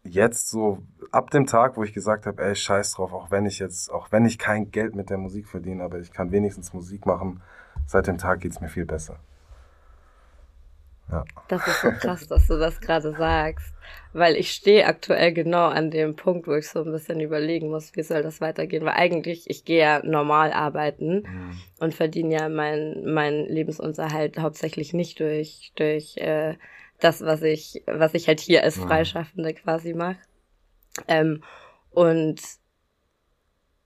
[0.04, 0.80] jetzt so
[1.12, 4.12] ab dem Tag, wo ich gesagt habe, ey, scheiß drauf, auch wenn ich jetzt, auch
[4.12, 7.42] wenn ich kein Geld mit der Musik verdiene, aber ich kann wenigstens Musik machen,
[7.86, 9.18] seit dem Tag geht es mir viel besser.
[11.12, 11.24] Ja.
[11.48, 13.74] Das ist so krass, dass du das gerade sagst,
[14.14, 17.96] weil ich stehe aktuell genau an dem Punkt, wo ich so ein bisschen überlegen muss,
[17.96, 21.58] wie soll das weitergehen, weil eigentlich, ich gehe ja normal arbeiten mhm.
[21.80, 26.56] und verdiene ja meinen mein Lebensunterhalt hauptsächlich nicht durch, durch äh,
[27.04, 28.88] das, was ich, was ich halt hier als mhm.
[28.88, 30.20] Freischaffende quasi mache.
[31.08, 31.44] Ähm,
[31.92, 32.42] und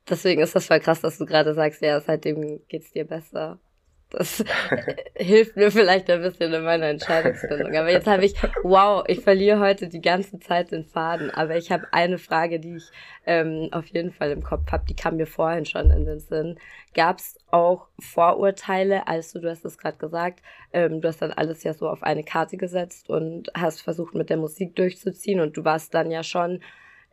[0.10, 3.60] deswegen ist das voll krass, dass du gerade sagst, ja, seitdem geht's dir besser.
[4.10, 4.44] Das
[5.16, 7.76] hilft mir vielleicht ein bisschen in meiner Entscheidungsfindung.
[7.76, 11.30] Aber jetzt habe ich, wow, ich verliere heute die ganze Zeit den Faden.
[11.30, 12.90] Aber ich habe eine Frage, die ich
[13.26, 16.58] ähm, auf jeden Fall im Kopf habe, die kam mir vorhin schon in den Sinn.
[16.94, 20.42] Gab es auch Vorurteile, als du, du hast es gerade gesagt,
[20.72, 24.30] ähm, du hast dann alles ja so auf eine Karte gesetzt und hast versucht, mit
[24.30, 26.62] der Musik durchzuziehen und du warst dann ja schon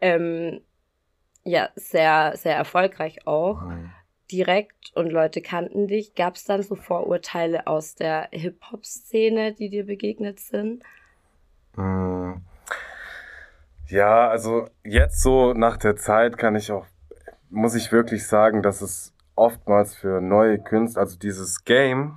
[0.00, 0.60] ähm,
[1.42, 3.62] ja sehr, sehr erfolgreich auch.
[3.62, 3.90] Mhm
[4.34, 6.14] direkt und Leute kannten dich.
[6.14, 10.82] Gab es dann so Vorurteile aus der Hip-Hop-Szene, die dir begegnet sind?
[11.76, 12.42] Hm.
[13.88, 16.86] Ja, also jetzt so nach der Zeit kann ich auch,
[17.50, 22.16] muss ich wirklich sagen, dass es oftmals für neue Künstler, also dieses Game,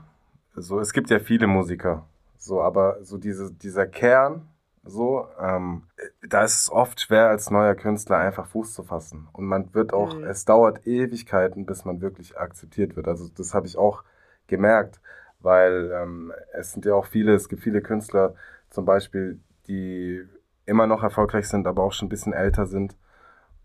[0.55, 2.05] so es gibt ja viele Musiker,
[2.37, 4.47] so aber so diese, dieser Kern,
[4.87, 5.83] so, ähm,
[6.27, 9.27] da ist es oft schwer, als neuer Künstler einfach Fuß zu fassen.
[9.33, 10.23] Und man wird auch, mhm.
[10.23, 13.07] es dauert Ewigkeiten, bis man wirklich akzeptiert wird.
[13.07, 14.03] Also das habe ich auch
[14.47, 15.01] gemerkt,
[15.39, 18.35] weil ähm, es sind ja auch viele, es gibt viele Künstler
[18.69, 20.23] zum Beispiel, die
[20.65, 22.95] immer noch erfolgreich sind, aber auch schon ein bisschen älter sind.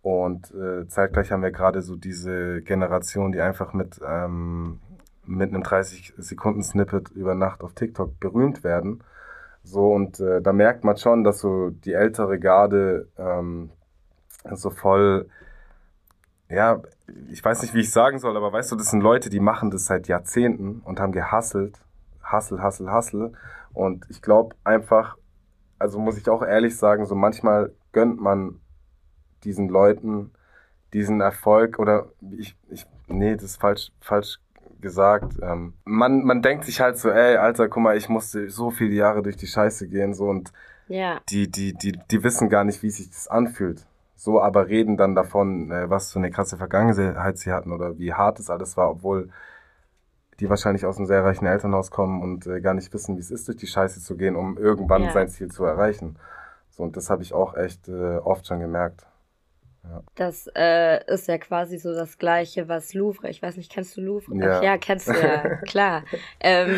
[0.03, 4.81] Und äh, zeitgleich haben wir gerade so diese Generation, die einfach mit, ähm,
[5.25, 9.03] mit einem 30-Sekunden-Snippet über Nacht auf TikTok berühmt werden
[9.63, 13.71] so, und äh, da merkt man schon, dass so die ältere Garde ähm,
[14.53, 15.29] so voll,
[16.49, 16.83] ja,
[17.31, 19.71] ich weiß nicht, wie ich sagen soll, aber weißt du, das sind Leute, die machen
[19.71, 21.79] das seit Jahrzehnten und haben gehasselt.
[22.23, 23.33] Hassel, Hassel, Hassel.
[23.73, 25.17] Und ich glaube einfach,
[25.79, 28.61] also muss ich auch ehrlich sagen, so manchmal gönnt man
[29.45, 30.33] diesen Leuten
[30.93, 34.39] diesen Erfolg oder ich, ich, nee, das ist falsch, falsch
[34.83, 35.35] gesagt.
[35.43, 38.95] Ähm, man, man denkt sich halt so, ey, Alter, guck mal, ich musste so viele
[38.95, 40.53] Jahre durch die Scheiße gehen, so und
[40.89, 41.21] ja.
[41.29, 43.87] die, die, die, die wissen gar nicht, wie sich das anfühlt.
[44.17, 48.13] So, aber reden dann davon, äh, was für eine krasse Vergangenheit sie hatten oder wie
[48.13, 49.31] hart es alles war, obwohl
[50.39, 53.31] die wahrscheinlich aus einem sehr reichen Elternhaus kommen und äh, gar nicht wissen, wie es
[53.31, 55.13] ist, durch die Scheiße zu gehen, um irgendwann ja.
[55.13, 56.17] sein Ziel zu erreichen.
[56.71, 59.07] So, und das habe ich auch echt äh, oft schon gemerkt.
[60.15, 64.01] Das äh, ist ja quasi so das Gleiche, was Louvre, ich weiß nicht, kennst du
[64.01, 64.35] Louvre?
[64.37, 66.05] Ja, Ach, ja kennst du ja, klar.
[66.41, 66.77] ähm,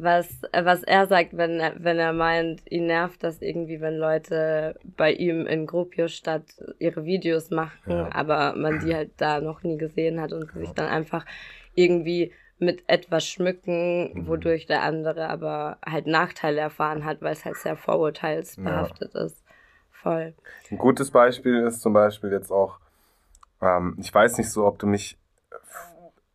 [0.00, 5.12] was, was er sagt, wenn, wenn er meint, ihn nervt das irgendwie, wenn Leute bei
[5.12, 6.44] ihm in Gropiusstadt
[6.78, 8.08] ihre Videos machen, ja.
[8.12, 11.26] aber man die halt da noch nie gesehen hat und sich dann einfach
[11.74, 14.26] irgendwie mit etwas schmücken, mhm.
[14.28, 19.24] wodurch der andere aber halt Nachteile erfahren hat, weil es halt sehr vorurteilsbehaftet ja.
[19.24, 19.42] ist.
[20.02, 20.34] Voll.
[20.70, 22.78] Ein gutes Beispiel ist zum Beispiel jetzt auch,
[23.60, 25.18] ähm, ich weiß nicht so, ob du mich,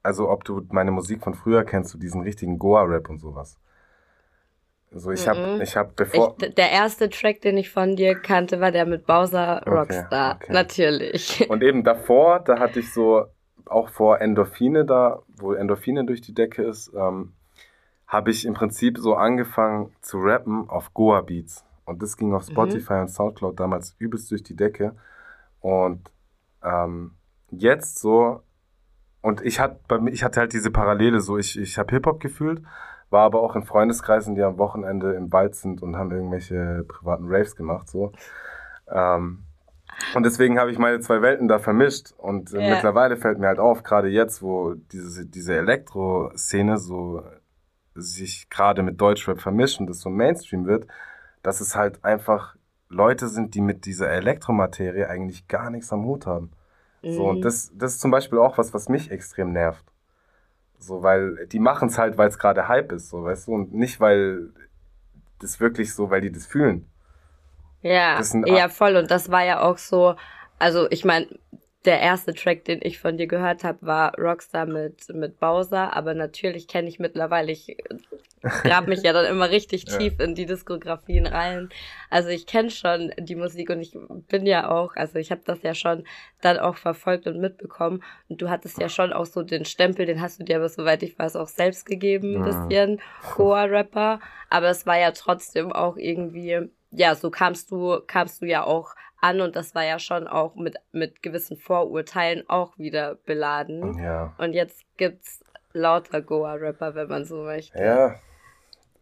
[0.01, 3.57] also ob du meine Musik von früher kennst, so diesen richtigen Goa-Rap und sowas.
[4.93, 5.61] Also ich habe, mm -mm.
[5.61, 6.35] ich habe bevor.
[6.39, 10.35] Ich, der erste Track, den ich von dir kannte, war der mit Bowser Rockstar.
[10.35, 10.53] Okay, okay.
[10.53, 11.49] Natürlich.
[11.49, 13.25] Und eben davor, da hatte ich so,
[13.65, 17.33] auch vor Endorphine da, wo Endorphine durch die Decke ist, ähm,
[18.07, 21.65] habe ich im Prinzip so angefangen zu rappen auf Goa Beats.
[21.85, 22.53] Und das ging auf mhm.
[22.53, 23.01] Spotify mhm.
[23.01, 24.95] und Soundcloud damals übelst durch die Decke.
[25.59, 26.09] Und
[26.63, 27.11] ähm,
[27.51, 28.41] jetzt so,
[29.21, 32.19] und ich, hat, bei mir, ich hatte halt diese Parallele so, ich, ich habe Hip-Hop
[32.19, 32.61] gefühlt,
[33.09, 37.25] war aber auch in Freundeskreisen, die am Wochenende im Wald sind und haben irgendwelche privaten
[37.27, 37.89] Raves gemacht.
[37.89, 38.11] so.
[38.87, 39.43] Ähm,
[40.15, 42.13] und deswegen habe ich meine zwei Welten da vermischt.
[42.17, 42.75] Und äh, yeah.
[42.75, 47.23] mittlerweile fällt mir halt auf, gerade jetzt, wo diese, diese Elektro-Szene so
[47.95, 50.87] sich gerade mit Deutschrap vermischt und das so Mainstream wird,
[51.43, 52.55] dass es halt einfach
[52.89, 56.51] Leute sind, die mit dieser Elektromaterie eigentlich gar nichts am Hut haben.
[57.03, 57.13] Mhm.
[57.13, 57.41] So, und mhm.
[57.41, 59.83] das, das ist zum Beispiel auch was, was mich extrem nervt.
[60.79, 63.73] So, weil die machen es halt, weil es gerade Hype ist, so, weißt du, und
[63.73, 64.49] nicht, weil
[65.39, 66.89] das wirklich so, weil die das fühlen.
[67.81, 68.95] Ja, das ja, voll.
[68.95, 70.15] Und das war ja auch so,
[70.59, 71.27] also ich meine,
[71.85, 76.13] der erste Track, den ich von dir gehört habe, war Rockstar mit, mit Bowser, aber
[76.13, 77.75] natürlich kenne ich mittlerweile, ich
[78.41, 80.25] grab mich ja dann immer richtig tief ja.
[80.25, 81.69] in die Diskografien rein.
[82.09, 85.61] Also ich kenne schon die Musik und ich bin ja auch, also ich habe das
[85.61, 86.03] ja schon
[86.41, 90.21] dann auch verfolgt und mitbekommen und du hattest ja schon auch so den Stempel, den
[90.21, 93.01] hast du dir aber soweit ich weiß auch selbst gegeben, ein bisschen,
[93.35, 94.19] Goa-Rapper,
[94.49, 98.93] aber es war ja trotzdem auch irgendwie, ja, so kamst du, kamst du ja auch
[99.23, 103.97] an und das war ja schon auch mit, mit gewissen Vorurteilen auch wieder beladen.
[103.97, 104.33] Ja.
[104.37, 107.79] Und jetzt gibt's lauter Goa-Rapper, wenn man so möchte.
[107.79, 108.15] Ja,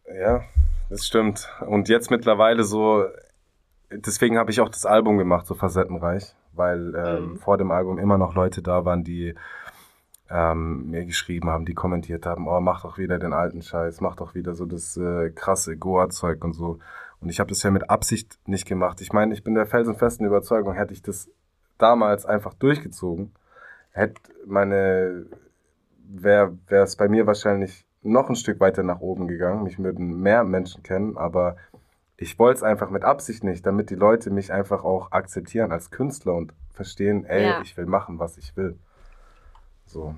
[0.06, 0.42] ja,
[0.88, 1.48] das stimmt.
[1.66, 3.04] Und jetzt mittlerweile so,
[3.90, 7.36] deswegen habe ich auch das Album gemacht, so facettenreich, weil ähm, mhm.
[7.38, 9.34] vor dem Album immer noch Leute da waren, die
[10.30, 14.14] ähm, mir geschrieben haben, die kommentiert haben, oh, mach doch wieder den alten Scheiß, mach
[14.14, 16.78] doch wieder so das äh, krasse Goa-Zeug und so.
[17.22, 19.00] Und ich habe das ja mit Absicht nicht gemacht.
[19.00, 21.30] Ich meine, ich bin der felsenfesten Überzeugung, hätte ich das
[21.78, 23.32] damals einfach durchgezogen,
[23.92, 25.26] hätte meine,
[26.04, 29.62] wäre es bei mir wahrscheinlich noch ein Stück weiter nach oben gegangen.
[29.62, 31.56] Mich würden mehr Menschen kennen, aber
[32.16, 35.92] ich wollte es einfach mit Absicht nicht, damit die Leute mich einfach auch akzeptieren als
[35.92, 37.60] Künstler und verstehen, ey, ja.
[37.62, 38.76] ich will machen, was ich will.
[39.86, 40.14] So.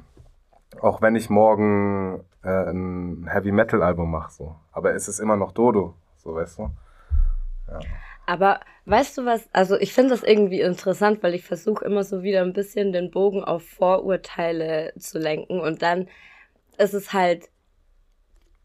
[0.80, 4.56] Auch wenn ich morgen äh, ein Heavy Metal Album mache, so.
[4.72, 6.70] Aber es ist immer noch Dodo, so weißt du.
[8.26, 12.22] Aber weißt du was, also ich finde das irgendwie interessant, weil ich versuche immer so
[12.22, 16.08] wieder ein bisschen den Bogen auf Vorurteile zu lenken und dann
[16.78, 17.48] ist es halt,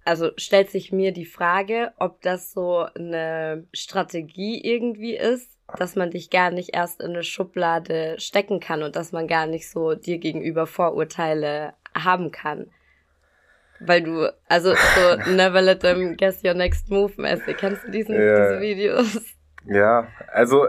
[0.06, 6.10] also stellt sich mir die Frage, ob das so eine Strategie irgendwie ist, dass man
[6.10, 9.94] dich gar nicht erst in eine Schublade stecken kann und dass man gar nicht so
[9.94, 12.72] dir gegenüber Vorurteile haben kann.
[13.80, 17.58] Weil du, also so Never Let Them Guess Your Next Move mäßig.
[17.58, 18.50] Kennst du diesen, ja.
[18.50, 19.22] diese Videos?
[19.66, 20.68] Ja, also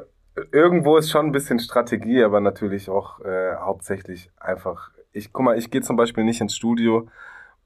[0.52, 4.90] irgendwo ist schon ein bisschen Strategie, aber natürlich auch äh, hauptsächlich einfach.
[5.12, 7.08] Ich guck mal, ich gehe zum Beispiel nicht ins Studio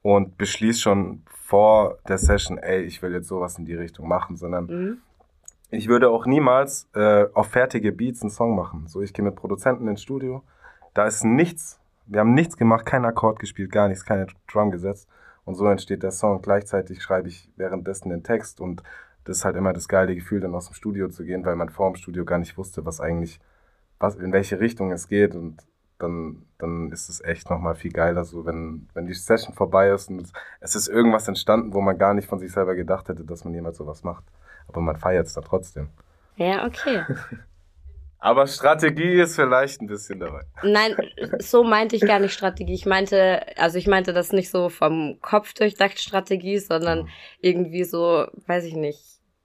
[0.02, 4.36] und beschließe schon vor der Session, ey, ich will jetzt sowas in die Richtung machen,
[4.36, 4.98] sondern mhm.
[5.70, 8.86] ich würde auch niemals äh, auf fertige Beats einen Song machen.
[8.86, 10.42] So, ich gehe mit Produzenten ins Studio,
[10.94, 15.08] da ist nichts, wir haben nichts gemacht, keinen Akkord gespielt, gar nichts, keine Drum gesetzt
[15.44, 16.42] und so entsteht der Song.
[16.42, 18.82] Gleichzeitig schreibe ich währenddessen den Text und
[19.24, 21.70] das ist halt immer das geile Gefühl, dann aus dem Studio zu gehen, weil man
[21.70, 23.40] vor dem Studio gar nicht wusste, was eigentlich,
[23.98, 25.62] was, in welche Richtung es geht und
[25.98, 30.10] dann, dann ist es echt nochmal viel geiler, so wenn, wenn die Session vorbei ist
[30.10, 33.44] und es ist irgendwas entstanden, wo man gar nicht von sich selber gedacht hätte, dass
[33.44, 34.24] man jemals sowas macht.
[34.66, 35.88] Aber man feiert es da trotzdem.
[36.36, 37.04] Ja, okay.
[38.24, 40.40] Aber Strategie ist vielleicht ein bisschen dabei.
[40.62, 40.96] Nein,
[41.40, 42.72] so meinte ich gar nicht Strategie.
[42.72, 47.08] Ich meinte, also ich meinte das nicht so vom Kopf durchdacht Strategie, sondern mhm.
[47.42, 48.98] irgendwie so, weiß ich nicht,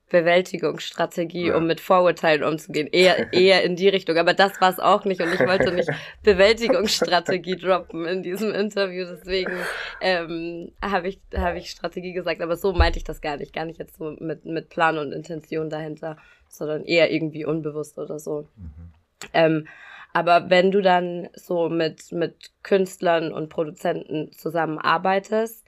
[0.10, 1.58] Bewältigungsstrategie, ja.
[1.58, 2.88] um mit Vorurteilen umzugehen.
[2.91, 4.17] Eher, eher in die Richtung.
[4.17, 5.89] Aber das war es auch nicht und ich wollte nicht
[6.24, 9.06] Bewältigungsstrategie droppen in diesem Interview.
[9.10, 9.54] Deswegen
[10.02, 12.41] ähm, habe ich, hab ich Strategie gesagt.
[12.41, 13.54] Aber so meinte ich das gar nicht.
[13.54, 16.17] Gar nicht jetzt so mit, mit Plan und Intention dahinter
[16.50, 18.48] sondern eher irgendwie unbewusst oder so.
[18.58, 18.93] Mhm.
[19.34, 19.67] Ähm,
[20.12, 25.65] aber wenn du dann so mit, mit Künstlern und Produzenten zusammenarbeitest,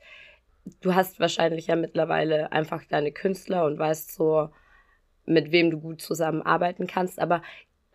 [0.82, 4.50] du hast wahrscheinlich ja mittlerweile einfach deine Künstler und weißt so,
[5.26, 7.20] mit wem du gut zusammenarbeiten kannst.
[7.20, 7.42] Aber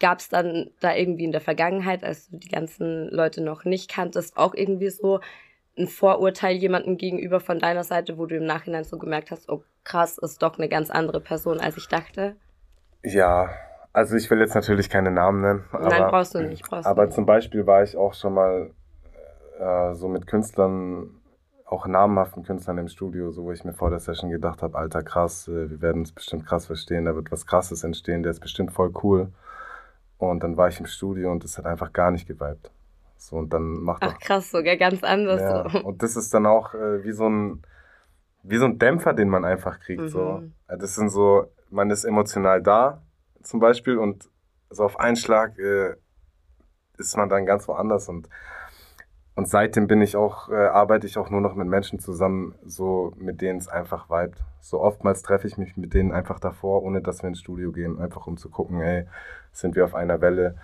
[0.01, 3.91] gab es dann da irgendwie in der Vergangenheit, als du die ganzen Leute noch nicht
[3.91, 5.21] kanntest, auch irgendwie so
[5.79, 9.63] ein Vorurteil jemandem gegenüber von deiner Seite, wo du im Nachhinein so gemerkt hast, oh
[9.85, 12.37] krass, ist doch eine ganz andere Person, als ich dachte?
[13.03, 13.51] Ja,
[13.93, 15.65] also ich will jetzt natürlich keine Namen nennen.
[15.73, 16.63] Aber, Nein, brauchst du nicht.
[16.69, 17.15] Brauchst aber nicht.
[17.15, 18.71] zum Beispiel war ich auch schon mal
[19.59, 21.21] äh, so mit Künstlern,
[21.67, 25.03] auch namhaften Künstlern im Studio, so wo ich mir vor der Session gedacht habe, alter
[25.03, 28.41] krass, äh, wir werden es bestimmt krass verstehen, da wird was krasses entstehen, der ist
[28.41, 29.33] bestimmt voll cool.
[30.19, 32.71] Und dann war ich im Studio und es hat einfach gar nicht geweibt.
[33.19, 35.41] So, und dann macht Ach krass, sogar ganz anders.
[35.41, 35.87] Ja, so.
[35.87, 37.63] Und das ist dann auch äh, wie so ein
[38.49, 40.03] wie so ein Dämpfer, den man einfach kriegt.
[40.03, 40.09] Mhm.
[40.09, 40.43] So.
[40.69, 43.03] Das sind so, man ist emotional da,
[43.43, 44.29] zum Beispiel, und
[44.71, 45.95] so auf einen Schlag äh,
[46.99, 48.29] ist man dann ganz woanders und
[49.37, 53.13] und seitdem bin ich auch, äh, arbeite ich auch nur noch mit Menschen zusammen, so
[53.17, 54.43] mit denen es einfach vibet.
[54.61, 58.01] So oftmals treffe ich mich mit denen einfach davor, ohne dass wir ins Studio gehen,
[58.01, 59.07] einfach um zu gucken, ey,
[59.53, 60.57] sind wir auf einer Welle.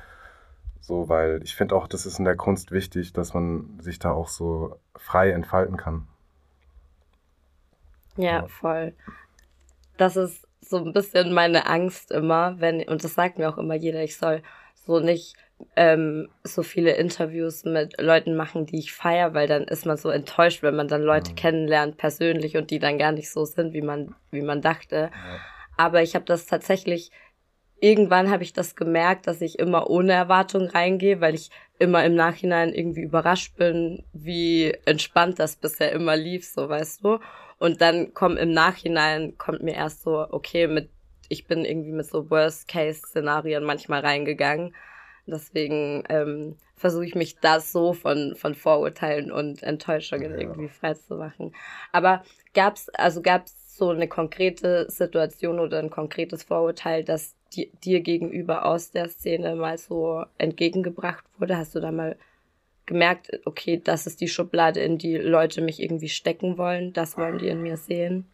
[0.81, 4.11] So, weil ich finde auch, das ist in der Kunst wichtig, dass man sich da
[4.11, 6.09] auch so frei entfalten kann.
[8.17, 8.47] Ja, ja.
[8.49, 8.95] voll.
[9.99, 13.75] Das ist so ein bisschen meine Angst immer, wenn, und das sagt mir auch immer
[13.75, 14.43] jeder, ich soll
[14.87, 15.37] so nicht
[15.77, 20.11] ähm, so viele Interviews mit Leuten machen, die ich feier, weil dann ist man so
[20.11, 21.37] enttäuscht, wenn man dann Leute mhm.
[21.37, 25.11] kennenlernt persönlich und die dann gar nicht so sind, wie man, wie man dachte.
[25.13, 25.41] Ja.
[25.77, 27.11] Aber ich habe das tatsächlich,
[27.81, 32.15] irgendwann habe ich das gemerkt, dass ich immer ohne Erwartung reingehe, weil ich immer im
[32.15, 37.19] Nachhinein irgendwie überrascht bin, wie entspannt das bisher immer lief, so weißt du.
[37.59, 40.91] Und dann kommt im Nachhinein, kommt mir erst so, okay, mit,
[41.29, 44.75] ich bin irgendwie mit so Worst-Case-Szenarien manchmal reingegangen.
[45.27, 50.39] Deswegen ähm, versuche ich mich da so von, von Vorurteilen und Enttäuschungen ja.
[50.39, 51.55] irgendwie frei zu machen.
[51.93, 52.23] Aber
[52.55, 58.65] gab's, also gab's so eine konkrete Situation oder ein konkretes Vorurteil, das di dir gegenüber
[58.65, 61.57] aus der Szene mal so entgegengebracht wurde?
[61.57, 62.17] Hast du da mal
[62.87, 67.39] gemerkt, okay, das ist die Schublade, in die Leute mich irgendwie stecken wollen, das wollen
[67.39, 68.27] die in mir sehen?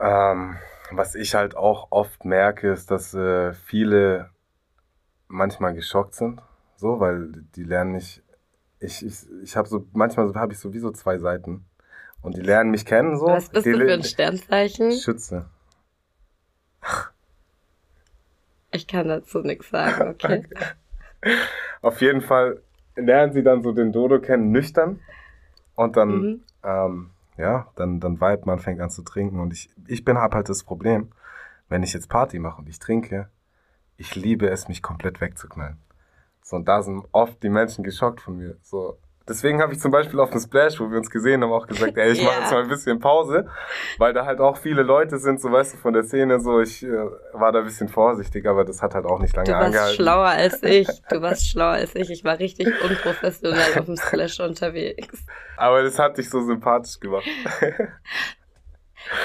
[0.00, 0.56] Ähm,
[0.90, 4.30] was ich halt auch oft merke, ist, dass äh, viele
[5.28, 6.40] manchmal geschockt sind,
[6.76, 8.22] so, weil die lernen mich,
[8.80, 11.64] ich, ich, ich habe so, manchmal habe ich sowieso zwei Seiten
[12.22, 13.26] und die lernen mich kennen, so.
[13.26, 14.92] Was bist die du für ein Sternzeichen?
[14.92, 15.46] Schütze.
[18.70, 20.46] Ich kann dazu nichts sagen, okay.
[21.82, 22.62] Auf jeden Fall
[22.96, 25.00] lernen sie dann so den Dodo kennen, nüchtern.
[25.74, 26.40] Und dann, mhm.
[26.64, 29.40] ähm, ja, dann, dann weibt man, fängt an zu trinken.
[29.40, 31.12] Und ich, ich bin hab halt das Problem,
[31.68, 33.28] wenn ich jetzt Party mache und ich trinke,
[33.98, 35.76] ich liebe es, mich komplett wegzuknallen.
[36.42, 38.56] So, und da sind oft die Menschen geschockt von mir.
[38.62, 38.96] So,
[39.28, 41.96] Deswegen habe ich zum Beispiel auf dem Splash, wo wir uns gesehen haben, auch gesagt,
[41.98, 43.46] ey, ich mache jetzt mal ein bisschen Pause,
[43.98, 46.82] weil da halt auch viele Leute sind, so weißt du, von der Szene, so ich
[46.82, 46.88] äh,
[47.34, 49.72] war da ein bisschen vorsichtig, aber das hat halt auch nicht lange angehalten.
[49.72, 53.84] Du warst schlauer als ich, du warst schlauer als ich, ich war richtig unprofessionell auf
[53.84, 55.24] dem Splash unterwegs.
[55.58, 57.26] Aber das hat dich so sympathisch gemacht.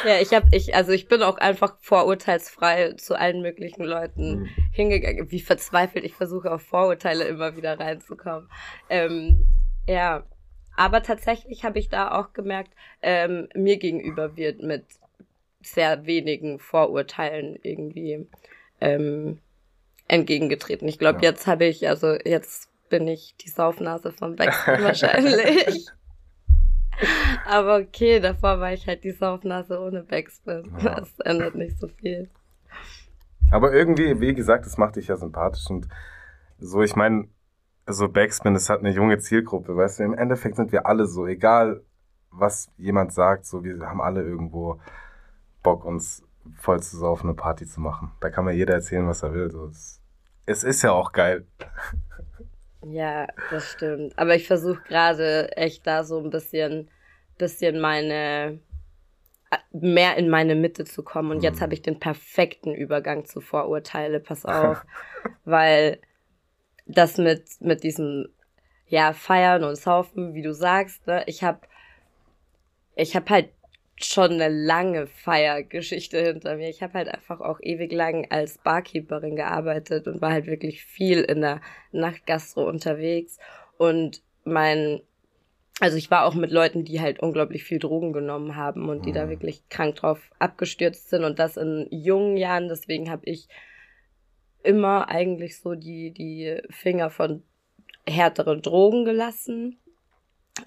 [0.06, 4.50] Ja, ich habe ich also ich bin auch einfach vorurteilsfrei zu allen möglichen Leuten mhm.
[4.72, 5.32] hingegangen.
[5.32, 8.50] Wie verzweifelt ich versuche auf Vorurteile immer wieder reinzukommen.
[8.90, 9.46] Ähm,
[9.88, 10.24] ja,
[10.76, 14.86] aber tatsächlich habe ich da auch gemerkt, ähm, mir gegenüber wird mit
[15.62, 18.28] sehr wenigen Vorurteilen irgendwie
[18.82, 19.40] ähm,
[20.08, 20.88] entgegengetreten.
[20.88, 21.30] Ich glaube, ja.
[21.30, 25.88] jetzt habe ich, also jetzt bin ich die Saufnase von Baxter wahrscheinlich.
[27.48, 30.72] Aber okay, davor war ich halt die Saufnase ohne Backspin.
[30.84, 31.00] Ja.
[31.00, 32.30] Das ändert nicht so viel.
[33.52, 35.88] Aber irgendwie, wie gesagt, das macht dich ja sympathisch und
[36.60, 37.28] so, ich meine,
[37.86, 41.28] so Backspin, das hat eine junge Zielgruppe, weißt du, im Endeffekt sind wir alle so,
[41.28, 41.82] egal
[42.32, 44.80] was jemand sagt, so, wir haben alle irgendwo
[45.62, 46.24] Bock, uns
[46.56, 48.12] voll zu saufen, eine Party zu machen.
[48.20, 49.52] Da kann mir jeder erzählen, was er will.
[49.52, 50.02] So, es,
[50.46, 51.46] es ist ja auch geil.
[52.90, 54.18] Ja, das stimmt.
[54.18, 56.90] Aber ich versuche gerade echt da so ein bisschen,
[57.38, 58.60] bisschen meine,
[59.72, 61.32] mehr in meine Mitte zu kommen.
[61.32, 61.44] Und mhm.
[61.44, 64.86] jetzt habe ich den perfekten Übergang zu Vorurteile, pass auf.
[65.46, 66.00] weil
[66.86, 68.30] das mit, mit diesem,
[68.88, 71.62] ja, Feiern und Saufen, wie du sagst, ne, ich habe
[72.96, 73.50] ich hab halt
[74.06, 76.70] schon eine lange Feiergeschichte hinter mir.
[76.70, 81.22] Ich habe halt einfach auch ewig lang als Barkeeperin gearbeitet und war halt wirklich viel
[81.22, 81.62] in der
[81.92, 83.38] Nachtgastro unterwegs.
[83.78, 85.02] Und mein,
[85.80, 89.12] also ich war auch mit Leuten, die halt unglaublich viel Drogen genommen haben und die
[89.12, 89.32] da mhm.
[89.32, 92.70] wirklich krank drauf abgestürzt sind und das in jungen Jahren.
[92.70, 93.48] Deswegen habe ich
[94.64, 97.44] immer eigentlich so die, die Finger von
[98.08, 99.80] härteren Drogen gelassen.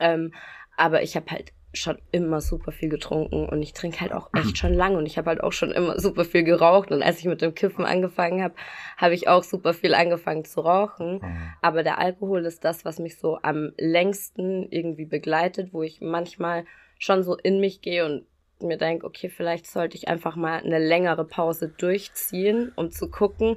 [0.01, 0.33] Ähm,
[0.77, 4.59] aber ich habe halt schon immer super viel getrunken und ich trinke halt auch echt
[4.59, 7.25] schon lange und ich habe halt auch schon immer super viel geraucht und als ich
[7.25, 8.55] mit dem Kiffen angefangen habe,
[8.97, 11.21] habe ich auch super viel angefangen zu rauchen.
[11.21, 11.53] Mhm.
[11.63, 16.65] Aber der Alkohol ist das, was mich so am längsten irgendwie begleitet, wo ich manchmal
[16.99, 18.27] schon so in mich gehe und
[18.61, 23.57] mir denke, okay, vielleicht sollte ich einfach mal eine längere Pause durchziehen, um zu gucken.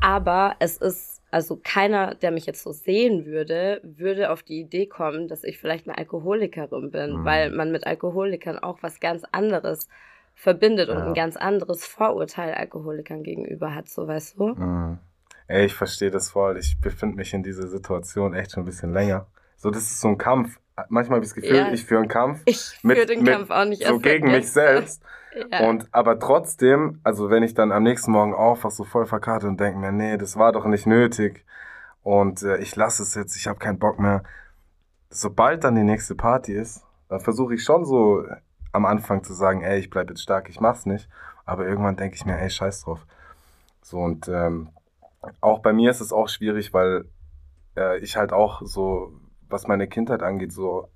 [0.00, 4.86] Aber es ist, also keiner, der mich jetzt so sehen würde, würde auf die Idee
[4.86, 7.24] kommen, dass ich vielleicht eine Alkoholikerin bin, mhm.
[7.24, 9.88] weil man mit Alkoholikern auch was ganz anderes
[10.36, 10.94] verbindet ja.
[10.94, 14.54] und ein ganz anderes Vorurteil Alkoholikern gegenüber hat, so weißt du?
[14.54, 14.98] Mhm.
[15.48, 16.56] Ey, ich verstehe das voll.
[16.56, 19.26] Ich befinde mich in dieser Situation echt schon ein bisschen länger.
[19.56, 21.72] So, das ist so ein Kampf manchmal habe ich das Gefühl, ja.
[21.72, 22.42] ich führe einen Kampf.
[22.46, 23.84] Ich führe den Kampf auch nicht.
[23.84, 25.02] So gegen mich selbst.
[25.60, 29.58] Und aber trotzdem, also wenn ich dann am nächsten Morgen aufwache, so voll verkarte und
[29.58, 31.44] denke mir, nee, das war doch nicht nötig.
[32.02, 34.22] Und äh, ich lasse es jetzt, ich habe keinen Bock mehr.
[35.10, 38.24] Sobald dann die nächste Party ist, dann versuche ich schon so
[38.72, 41.08] am Anfang zu sagen, ey, ich bleib jetzt stark, ich mach's nicht.
[41.44, 43.06] Aber irgendwann denke ich mir, ey, scheiß drauf.
[43.82, 44.70] So und ähm,
[45.40, 47.06] auch bei mir ist es auch schwierig, weil
[47.76, 49.12] äh, ich halt auch so
[49.48, 50.88] was meine Kindheit angeht, so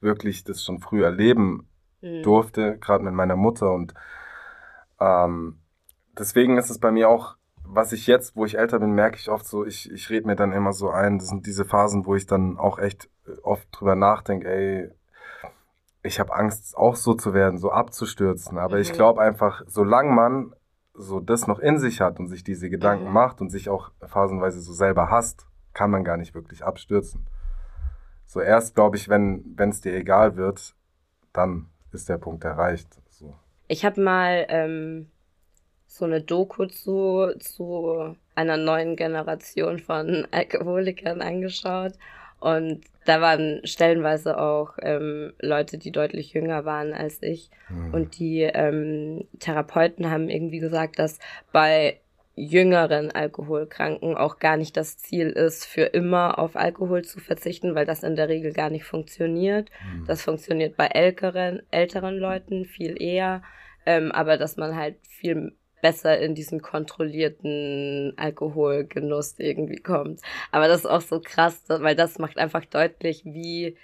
[0.00, 1.66] wirklich das schon früh erleben
[2.04, 2.22] mhm.
[2.22, 3.72] durfte, gerade mit meiner Mutter.
[3.72, 3.94] Und
[5.00, 5.58] ähm,
[6.18, 7.36] deswegen ist es bei mir auch,
[7.66, 10.36] was ich jetzt, wo ich älter bin, merke ich oft so, ich, ich rede mir
[10.36, 13.08] dann immer so ein, das sind diese Phasen, wo ich dann auch echt
[13.42, 14.90] oft drüber nachdenke, ey,
[16.02, 18.58] ich habe Angst, auch so zu werden, so abzustürzen.
[18.58, 18.82] Aber mhm.
[18.82, 20.54] ich glaube einfach, solange man
[20.92, 23.12] so das noch in sich hat und sich diese Gedanken mhm.
[23.14, 27.26] macht und sich auch phasenweise so selber hasst, kann man gar nicht wirklich abstürzen.
[28.26, 30.76] So erst, glaube ich, wenn es dir egal wird,
[31.32, 32.88] dann ist der Punkt erreicht.
[33.10, 33.34] So.
[33.68, 35.08] Ich habe mal ähm,
[35.86, 41.92] so eine Doku zu, zu einer neuen Generation von Alkoholikern angeschaut.
[42.40, 47.50] Und da waren stellenweise auch ähm, Leute, die deutlich jünger waren als ich.
[47.68, 47.94] Mhm.
[47.94, 51.18] Und die ähm, Therapeuten haben irgendwie gesagt, dass
[51.52, 52.00] bei
[52.36, 57.86] jüngeren Alkoholkranken auch gar nicht das Ziel ist, für immer auf Alkohol zu verzichten, weil
[57.86, 59.70] das in der Regel gar nicht funktioniert.
[59.94, 60.06] Mhm.
[60.06, 63.42] Das funktioniert bei älteren, älteren Leuten viel eher,
[63.86, 70.20] ähm, aber dass man halt viel besser in diesen kontrollierten Alkoholgenuss irgendwie kommt.
[70.50, 73.76] Aber das ist auch so krass, weil das macht einfach deutlich, wie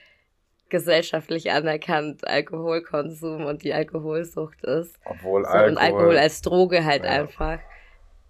[0.70, 4.98] gesellschaftlich anerkannt Alkoholkonsum und die Alkoholsucht ist.
[5.04, 7.10] Obwohl so, Alkohol, und Alkohol als Droge halt ja.
[7.10, 7.58] einfach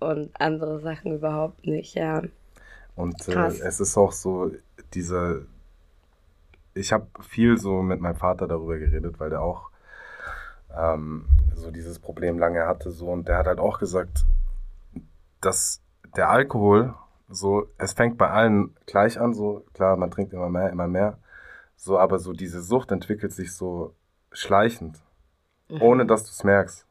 [0.01, 2.23] und andere Sachen überhaupt nicht, ja.
[2.97, 4.51] Und äh, es ist auch so,
[4.95, 5.47] diese,
[6.75, 9.71] ich habe viel so mit meinem Vater darüber geredet, weil der auch
[10.77, 14.25] ähm, so dieses Problem lange hatte so und der hat halt auch gesagt,
[15.41, 15.83] dass
[16.17, 16.95] der Alkohol
[17.29, 21.19] so, es fängt bei allen gleich an, so klar, man trinkt immer mehr, immer mehr,
[21.77, 23.95] so, aber so diese Sucht entwickelt sich so
[24.33, 25.01] schleichend,
[25.69, 25.81] mhm.
[25.81, 26.87] ohne dass du es merkst.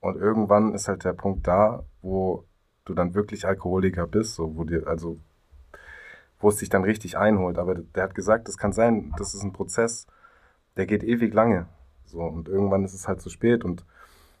[0.00, 2.44] Und irgendwann ist halt der Punkt da, wo
[2.90, 5.18] du dann wirklich Alkoholiker bist, so, wo dir, also,
[6.40, 7.58] wo es dich dann richtig einholt.
[7.58, 10.06] Aber der hat gesagt, das kann sein, das ist ein Prozess,
[10.76, 11.66] der geht ewig lange.
[12.06, 13.64] So, und irgendwann ist es halt zu spät.
[13.64, 13.84] Und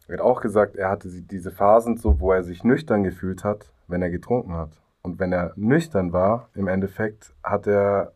[0.08, 3.70] er hat auch gesagt, er hatte diese Phasen so, wo er sich nüchtern gefühlt hat,
[3.86, 4.70] wenn er getrunken hat.
[5.02, 8.12] Und wenn er nüchtern war, im Endeffekt, hat er,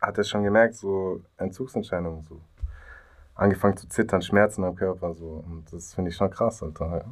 [0.00, 2.40] hat er schon gemerkt, so Entzugsentscheidungen, so
[3.34, 5.44] angefangen zu zittern, Schmerzen am Körper, so.
[5.46, 6.86] Und das finde ich schon krass, Alter.
[6.86, 7.04] Ja.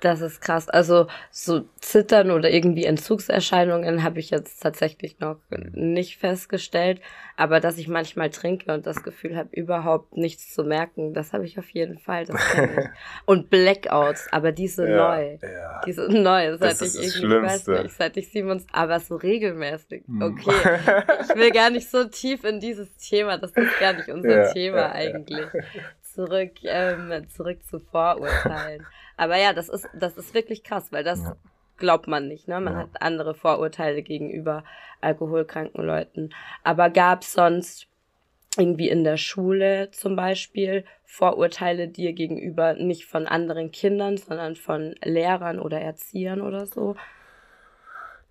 [0.00, 0.68] Das ist krass.
[0.68, 5.38] Also so Zittern oder irgendwie Entzugserscheinungen habe ich jetzt tatsächlich noch
[5.72, 7.00] nicht festgestellt.
[7.36, 11.44] Aber dass ich manchmal trinke und das Gefühl habe, überhaupt nichts zu merken, das habe
[11.46, 12.26] ich auf jeden Fall.
[12.26, 12.40] Das.
[13.26, 15.38] Und Blackouts, aber diese ja, neu.
[15.42, 15.80] Ja.
[15.84, 20.04] Die sind neu, seit ich irgendwie, weiß nicht, seit ich Simons, aber so regelmäßig.
[20.06, 20.22] Hm.
[20.22, 20.52] Okay.
[21.22, 23.36] ich will gar nicht so tief in dieses Thema.
[23.38, 25.46] Das ist gar nicht unser ja, Thema eigentlich.
[26.14, 28.86] Zurück, ähm, zurück zu Vorurteilen.
[29.16, 31.36] Aber ja, das ist, das ist wirklich krass, weil das ja.
[31.76, 32.46] glaubt man nicht.
[32.46, 32.60] Ne?
[32.60, 32.78] Man ja.
[32.80, 34.62] hat andere Vorurteile gegenüber
[35.00, 36.30] alkoholkranken Leuten.
[36.62, 37.88] Aber gab es sonst
[38.56, 44.94] irgendwie in der Schule zum Beispiel Vorurteile dir gegenüber nicht von anderen Kindern, sondern von
[45.02, 46.94] Lehrern oder Erziehern oder so?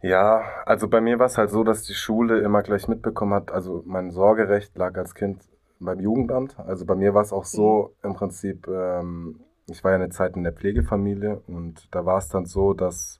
[0.01, 3.51] Ja, also bei mir war es halt so, dass die Schule immer gleich mitbekommen hat,
[3.51, 5.41] also mein Sorgerecht lag als Kind
[5.86, 6.59] beim Jugendamt.
[6.59, 8.09] Also bei mir war es auch so mhm.
[8.09, 12.27] im Prinzip, ähm, ich war ja eine Zeit in der Pflegefamilie und da war es
[12.27, 13.19] dann so, dass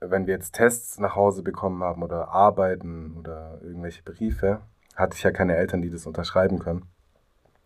[0.00, 4.60] wenn wir jetzt Tests nach Hause bekommen haben oder Arbeiten oder irgendwelche Briefe,
[4.94, 6.86] hatte ich ja keine Eltern, die das unterschreiben können.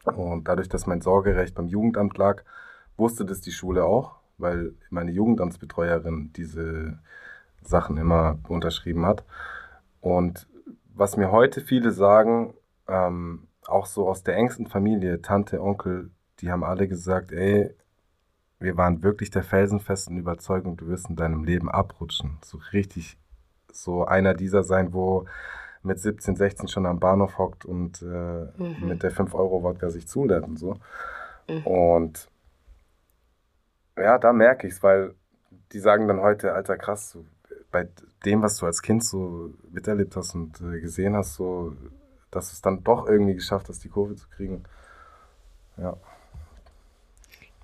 [0.05, 2.43] Und dadurch, dass mein Sorgerecht beim Jugendamt lag,
[2.97, 6.99] wusste das die Schule auch, weil meine Jugendamtsbetreuerin diese
[7.63, 9.25] Sachen immer unterschrieben hat.
[10.01, 10.49] Und
[10.95, 12.55] was mir heute viele sagen,
[12.91, 16.11] ähm, auch so aus der engsten Familie, Tante, Onkel,
[16.41, 17.75] die haben alle gesagt, ey,
[18.59, 22.39] wir waren wirklich der felsenfesten Überzeugung, du wirst in deinem Leben abrutschen.
[22.45, 23.17] So richtig,
[23.73, 25.27] so einer dieser sein, wo
[25.83, 28.89] mit 17, 16 schon am Bahnhof hockt und äh, mhm.
[28.89, 30.77] mit der 5-Euro-Wodka sich zulädt und so.
[31.49, 31.67] Mhm.
[31.67, 32.29] Und
[33.97, 35.15] ja, da merke ich es, weil
[35.73, 37.25] die sagen dann heute, alter krass, so,
[37.71, 37.89] bei
[38.25, 41.75] dem, was du als Kind so miterlebt hast und äh, gesehen hast, so,
[42.31, 44.65] dass es dann doch irgendwie geschafft hast, die Kurve zu kriegen.
[45.77, 45.97] Ja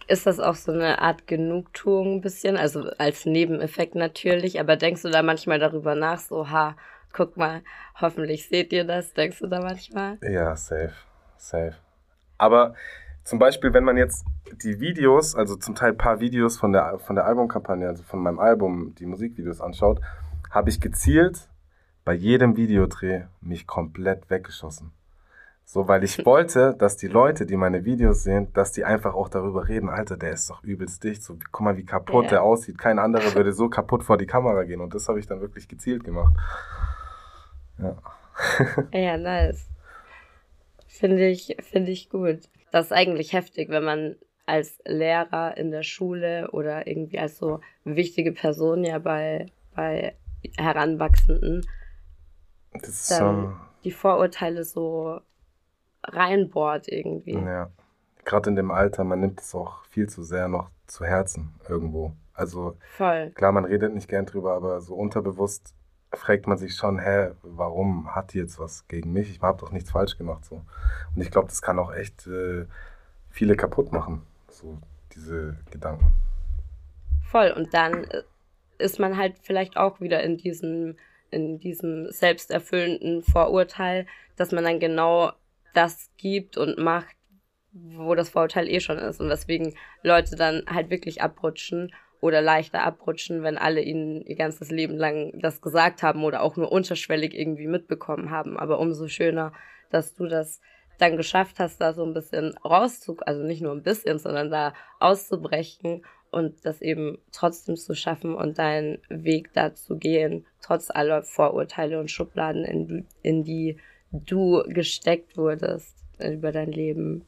[0.08, 5.02] ist das auch so eine Art Genugtuung ein bisschen, also als Nebeneffekt natürlich, aber denkst
[5.02, 6.76] du da manchmal darüber nach, so, ha,
[7.12, 7.62] guck mal,
[8.00, 10.18] hoffentlich seht ihr das, denkst du da manchmal?
[10.22, 10.92] Ja, safe,
[11.36, 11.74] safe.
[12.38, 12.74] Aber
[13.24, 14.24] zum Beispiel, wenn man jetzt
[14.62, 18.20] die Videos, also zum Teil ein paar Videos von der, von der Albumkampagne, also von
[18.20, 20.00] meinem Album, die Musikvideos anschaut,
[20.50, 21.48] habe ich gezielt
[22.06, 24.92] bei jedem Videodreh mich komplett weggeschossen.
[25.64, 29.28] So, weil ich wollte, dass die Leute, die meine Videos sehen, dass die einfach auch
[29.28, 31.24] darüber reden, Alter, der ist doch übelst dicht.
[31.24, 32.30] So, guck mal, wie kaputt ja.
[32.30, 32.78] der aussieht.
[32.78, 34.80] Kein anderer würde so kaputt vor die Kamera gehen.
[34.80, 36.32] Und das habe ich dann wirklich gezielt gemacht.
[37.78, 37.98] Ja.
[38.92, 39.66] Ja, nice.
[40.86, 42.40] Finde ich, finde ich gut.
[42.70, 47.60] Das ist eigentlich heftig, wenn man als Lehrer in der Schule oder irgendwie als so
[47.84, 50.14] wichtige Person ja bei, bei
[50.56, 51.66] Heranwachsenden
[52.82, 55.20] das dann die Vorurteile so
[56.04, 57.34] reinbohrt irgendwie.
[57.34, 57.70] Ja.
[58.24, 62.12] Gerade in dem Alter, man nimmt es auch viel zu sehr noch zu Herzen irgendwo.
[62.34, 63.30] Also Voll.
[63.34, 65.74] klar, man redet nicht gern drüber, aber so unterbewusst
[66.12, 69.30] fragt man sich schon, hä, warum hat die jetzt was gegen mich?
[69.30, 70.62] Ich habe doch nichts falsch gemacht so.
[71.14, 72.66] Und ich glaube, das kann auch echt äh,
[73.30, 74.78] viele kaputt machen, so
[75.14, 76.12] diese Gedanken.
[77.30, 77.52] Voll.
[77.52, 78.22] Und dann äh,
[78.78, 80.96] ist man halt vielleicht auch wieder in diesem,
[81.30, 84.06] in diesem selbsterfüllenden Vorurteil,
[84.36, 85.32] dass man dann genau
[85.74, 87.14] das gibt und macht,
[87.72, 89.20] wo das Vorurteil eh schon ist.
[89.20, 94.70] Und deswegen Leute dann halt wirklich abrutschen oder leichter abrutschen, wenn alle ihnen ihr ganzes
[94.70, 98.58] Leben lang das gesagt haben oder auch nur unterschwellig irgendwie mitbekommen haben.
[98.58, 99.52] Aber umso schöner,
[99.90, 100.60] dass du das
[100.98, 104.72] dann geschafft hast, da so ein bisschen rauszug, also nicht nur ein bisschen, sondern da
[104.98, 106.04] auszubrechen
[106.36, 111.98] und das eben trotzdem zu schaffen und deinen Weg da zu gehen, trotz aller Vorurteile
[111.98, 113.78] und Schubladen, in, in die
[114.12, 117.24] du gesteckt wurdest über dein Leben.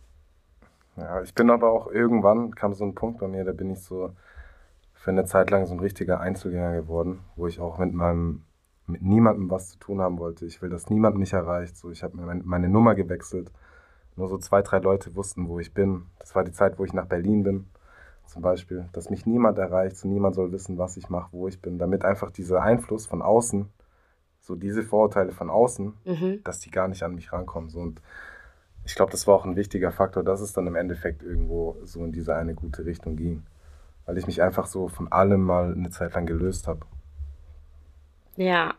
[0.99, 3.81] Ja, ich bin aber auch irgendwann kam so ein Punkt bei mir, da bin ich
[3.81, 4.11] so
[4.93, 8.43] für eine Zeit lang so ein richtiger Einzelgänger geworden, wo ich auch mit meinem
[8.87, 10.45] mit niemandem was zu tun haben wollte.
[10.45, 11.77] Ich will, dass niemand mich erreicht.
[11.77, 13.51] So, ich habe meine, meine Nummer gewechselt.
[14.17, 16.07] Nur so zwei, drei Leute wussten, wo ich bin.
[16.19, 17.67] Das war die Zeit, wo ich nach Berlin bin,
[18.29, 18.89] zum Beispiel.
[18.93, 21.79] Dass mich niemand erreicht, so niemand soll wissen, was ich mache, wo ich bin.
[21.79, 23.69] Damit einfach dieser Einfluss von außen,
[24.41, 26.41] so diese Vorurteile von außen, mhm.
[26.45, 27.71] dass die gar nicht an mich rankommen.
[27.71, 28.01] So, und
[28.85, 32.05] ich glaube, das war auch ein wichtiger Faktor, dass es dann im Endeffekt irgendwo so
[32.05, 33.43] in diese eine gute Richtung ging.
[34.07, 36.81] Weil ich mich einfach so von allem mal eine Zeit lang gelöst habe.
[38.37, 38.75] Ja,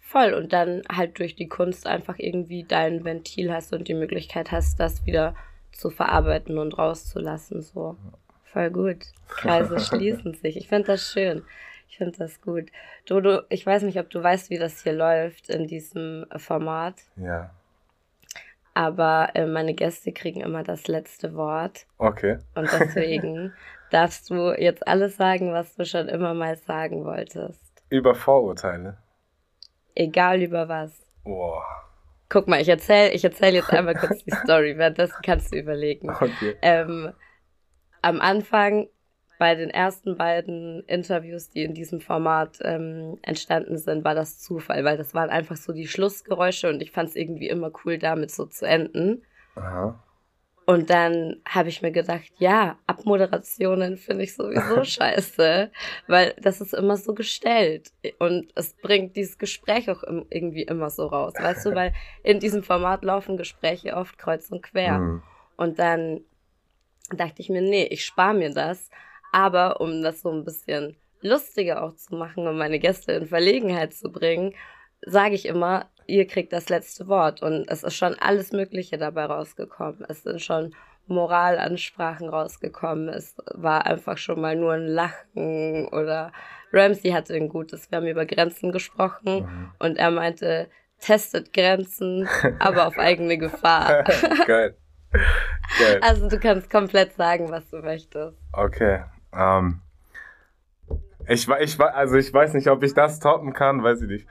[0.00, 0.34] voll.
[0.34, 4.78] Und dann halt durch die Kunst einfach irgendwie dein Ventil hast und die Möglichkeit hast,
[4.80, 5.34] das wieder
[5.72, 7.62] zu verarbeiten und rauszulassen.
[7.62, 7.96] So.
[8.52, 9.06] Voll gut.
[9.28, 10.56] Kreise schließen sich.
[10.56, 11.42] Ich finde das schön.
[11.88, 12.70] Ich finde das gut.
[13.06, 16.96] Dodo, ich weiß nicht, ob du weißt, wie das hier läuft in diesem Format.
[17.16, 17.50] Ja
[18.78, 21.84] aber äh, meine Gäste kriegen immer das letzte Wort.
[21.98, 22.38] Okay.
[22.54, 23.52] Und deswegen
[23.90, 27.60] darfst du jetzt alles sagen, was du schon immer mal sagen wolltest.
[27.90, 28.96] Über Vorurteile?
[29.96, 30.92] Egal über was.
[31.24, 31.64] Boah.
[32.28, 36.08] Guck mal, ich erzähle ich erzähl jetzt einmal kurz die Story, währenddessen kannst du überlegen.
[36.10, 36.54] Okay.
[36.62, 37.12] Ähm,
[38.02, 38.88] am Anfang
[39.38, 44.84] bei den ersten beiden Interviews, die in diesem Format ähm, entstanden sind, war das Zufall,
[44.84, 48.32] weil das waren einfach so die Schlussgeräusche und ich fand es irgendwie immer cool, damit
[48.32, 49.22] so zu enden.
[49.54, 50.02] Aha.
[50.66, 55.70] Und dann habe ich mir gedacht, ja, Abmoderationen finde ich sowieso scheiße,
[56.08, 61.06] weil das ist immer so gestellt und es bringt dieses Gespräch auch irgendwie immer so
[61.06, 64.98] raus, weißt du, weil in diesem Format laufen Gespräche oft kreuz und quer.
[64.98, 65.22] Mhm.
[65.56, 66.20] Und dann
[67.14, 68.90] dachte ich mir, nee, ich spare mir das
[69.32, 73.92] aber um das so ein bisschen lustiger auch zu machen und meine Gäste in Verlegenheit
[73.92, 74.54] zu bringen,
[75.02, 77.42] sage ich immer, ihr kriegt das letzte Wort.
[77.42, 80.04] Und es ist schon alles Mögliche dabei rausgekommen.
[80.08, 80.74] Es sind schon
[81.06, 83.08] Moralansprachen rausgekommen.
[83.08, 86.32] Es war einfach schon mal nur ein Lachen oder
[86.72, 87.90] Ramsey hatte ein gutes.
[87.90, 89.72] Wir haben über Grenzen gesprochen mhm.
[89.78, 90.68] und er meinte,
[91.00, 92.28] testet Grenzen,
[92.58, 94.04] aber auf eigene Gefahr.
[94.46, 94.76] Geil.
[95.12, 96.00] Geil.
[96.02, 98.36] Also du kannst komplett sagen, was du möchtest.
[98.52, 99.02] Okay.
[99.32, 99.80] Ähm,
[101.26, 104.28] ich, ich, also ich weiß nicht, ob ich das toppen kann, weiß ich nicht.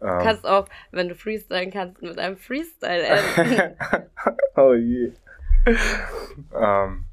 [0.00, 0.18] Du ähm.
[0.22, 3.76] kannst auch, wenn du freestylen kannst, mit einem Freestyle enden.
[4.56, 5.12] oh je.
[6.54, 7.06] ähm,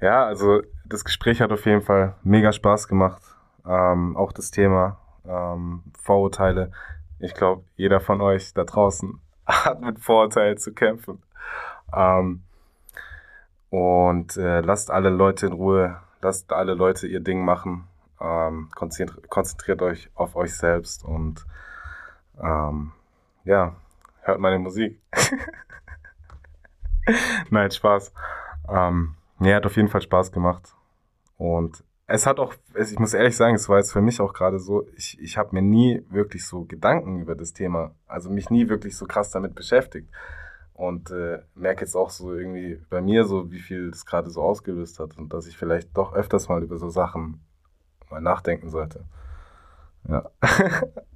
[0.00, 3.22] ja, also das Gespräch hat auf jeden Fall mega Spaß gemacht.
[3.66, 6.70] Ähm, auch das Thema ähm, Vorurteile.
[7.18, 11.22] Ich glaube, jeder von euch da draußen hat mit Vorurteilen zu kämpfen.
[11.94, 12.42] Ähm,
[13.70, 17.84] und äh, lasst alle Leute in Ruhe, lasst alle Leute ihr Ding machen.
[18.20, 21.44] Ähm, konzentriert, konzentriert euch auf euch selbst und
[22.40, 22.92] ähm,
[23.44, 23.74] ja,
[24.22, 25.00] hört meine Musik.
[27.50, 28.12] Nein, Spaß.
[28.68, 30.74] Ähm, nee, hat auf jeden Fall Spaß gemacht.
[31.36, 34.58] Und es hat auch, ich muss ehrlich sagen, es war jetzt für mich auch gerade
[34.58, 38.68] so, ich, ich habe mir nie wirklich so Gedanken über das Thema, also mich nie
[38.68, 40.10] wirklich so krass damit beschäftigt.
[40.74, 44.42] Und äh, merke jetzt auch so irgendwie bei mir so, wie viel das gerade so
[44.42, 47.40] ausgelöst hat und dass ich vielleicht doch öfters mal über so Sachen
[48.10, 49.04] mal nachdenken sollte.
[50.08, 50.30] Ja.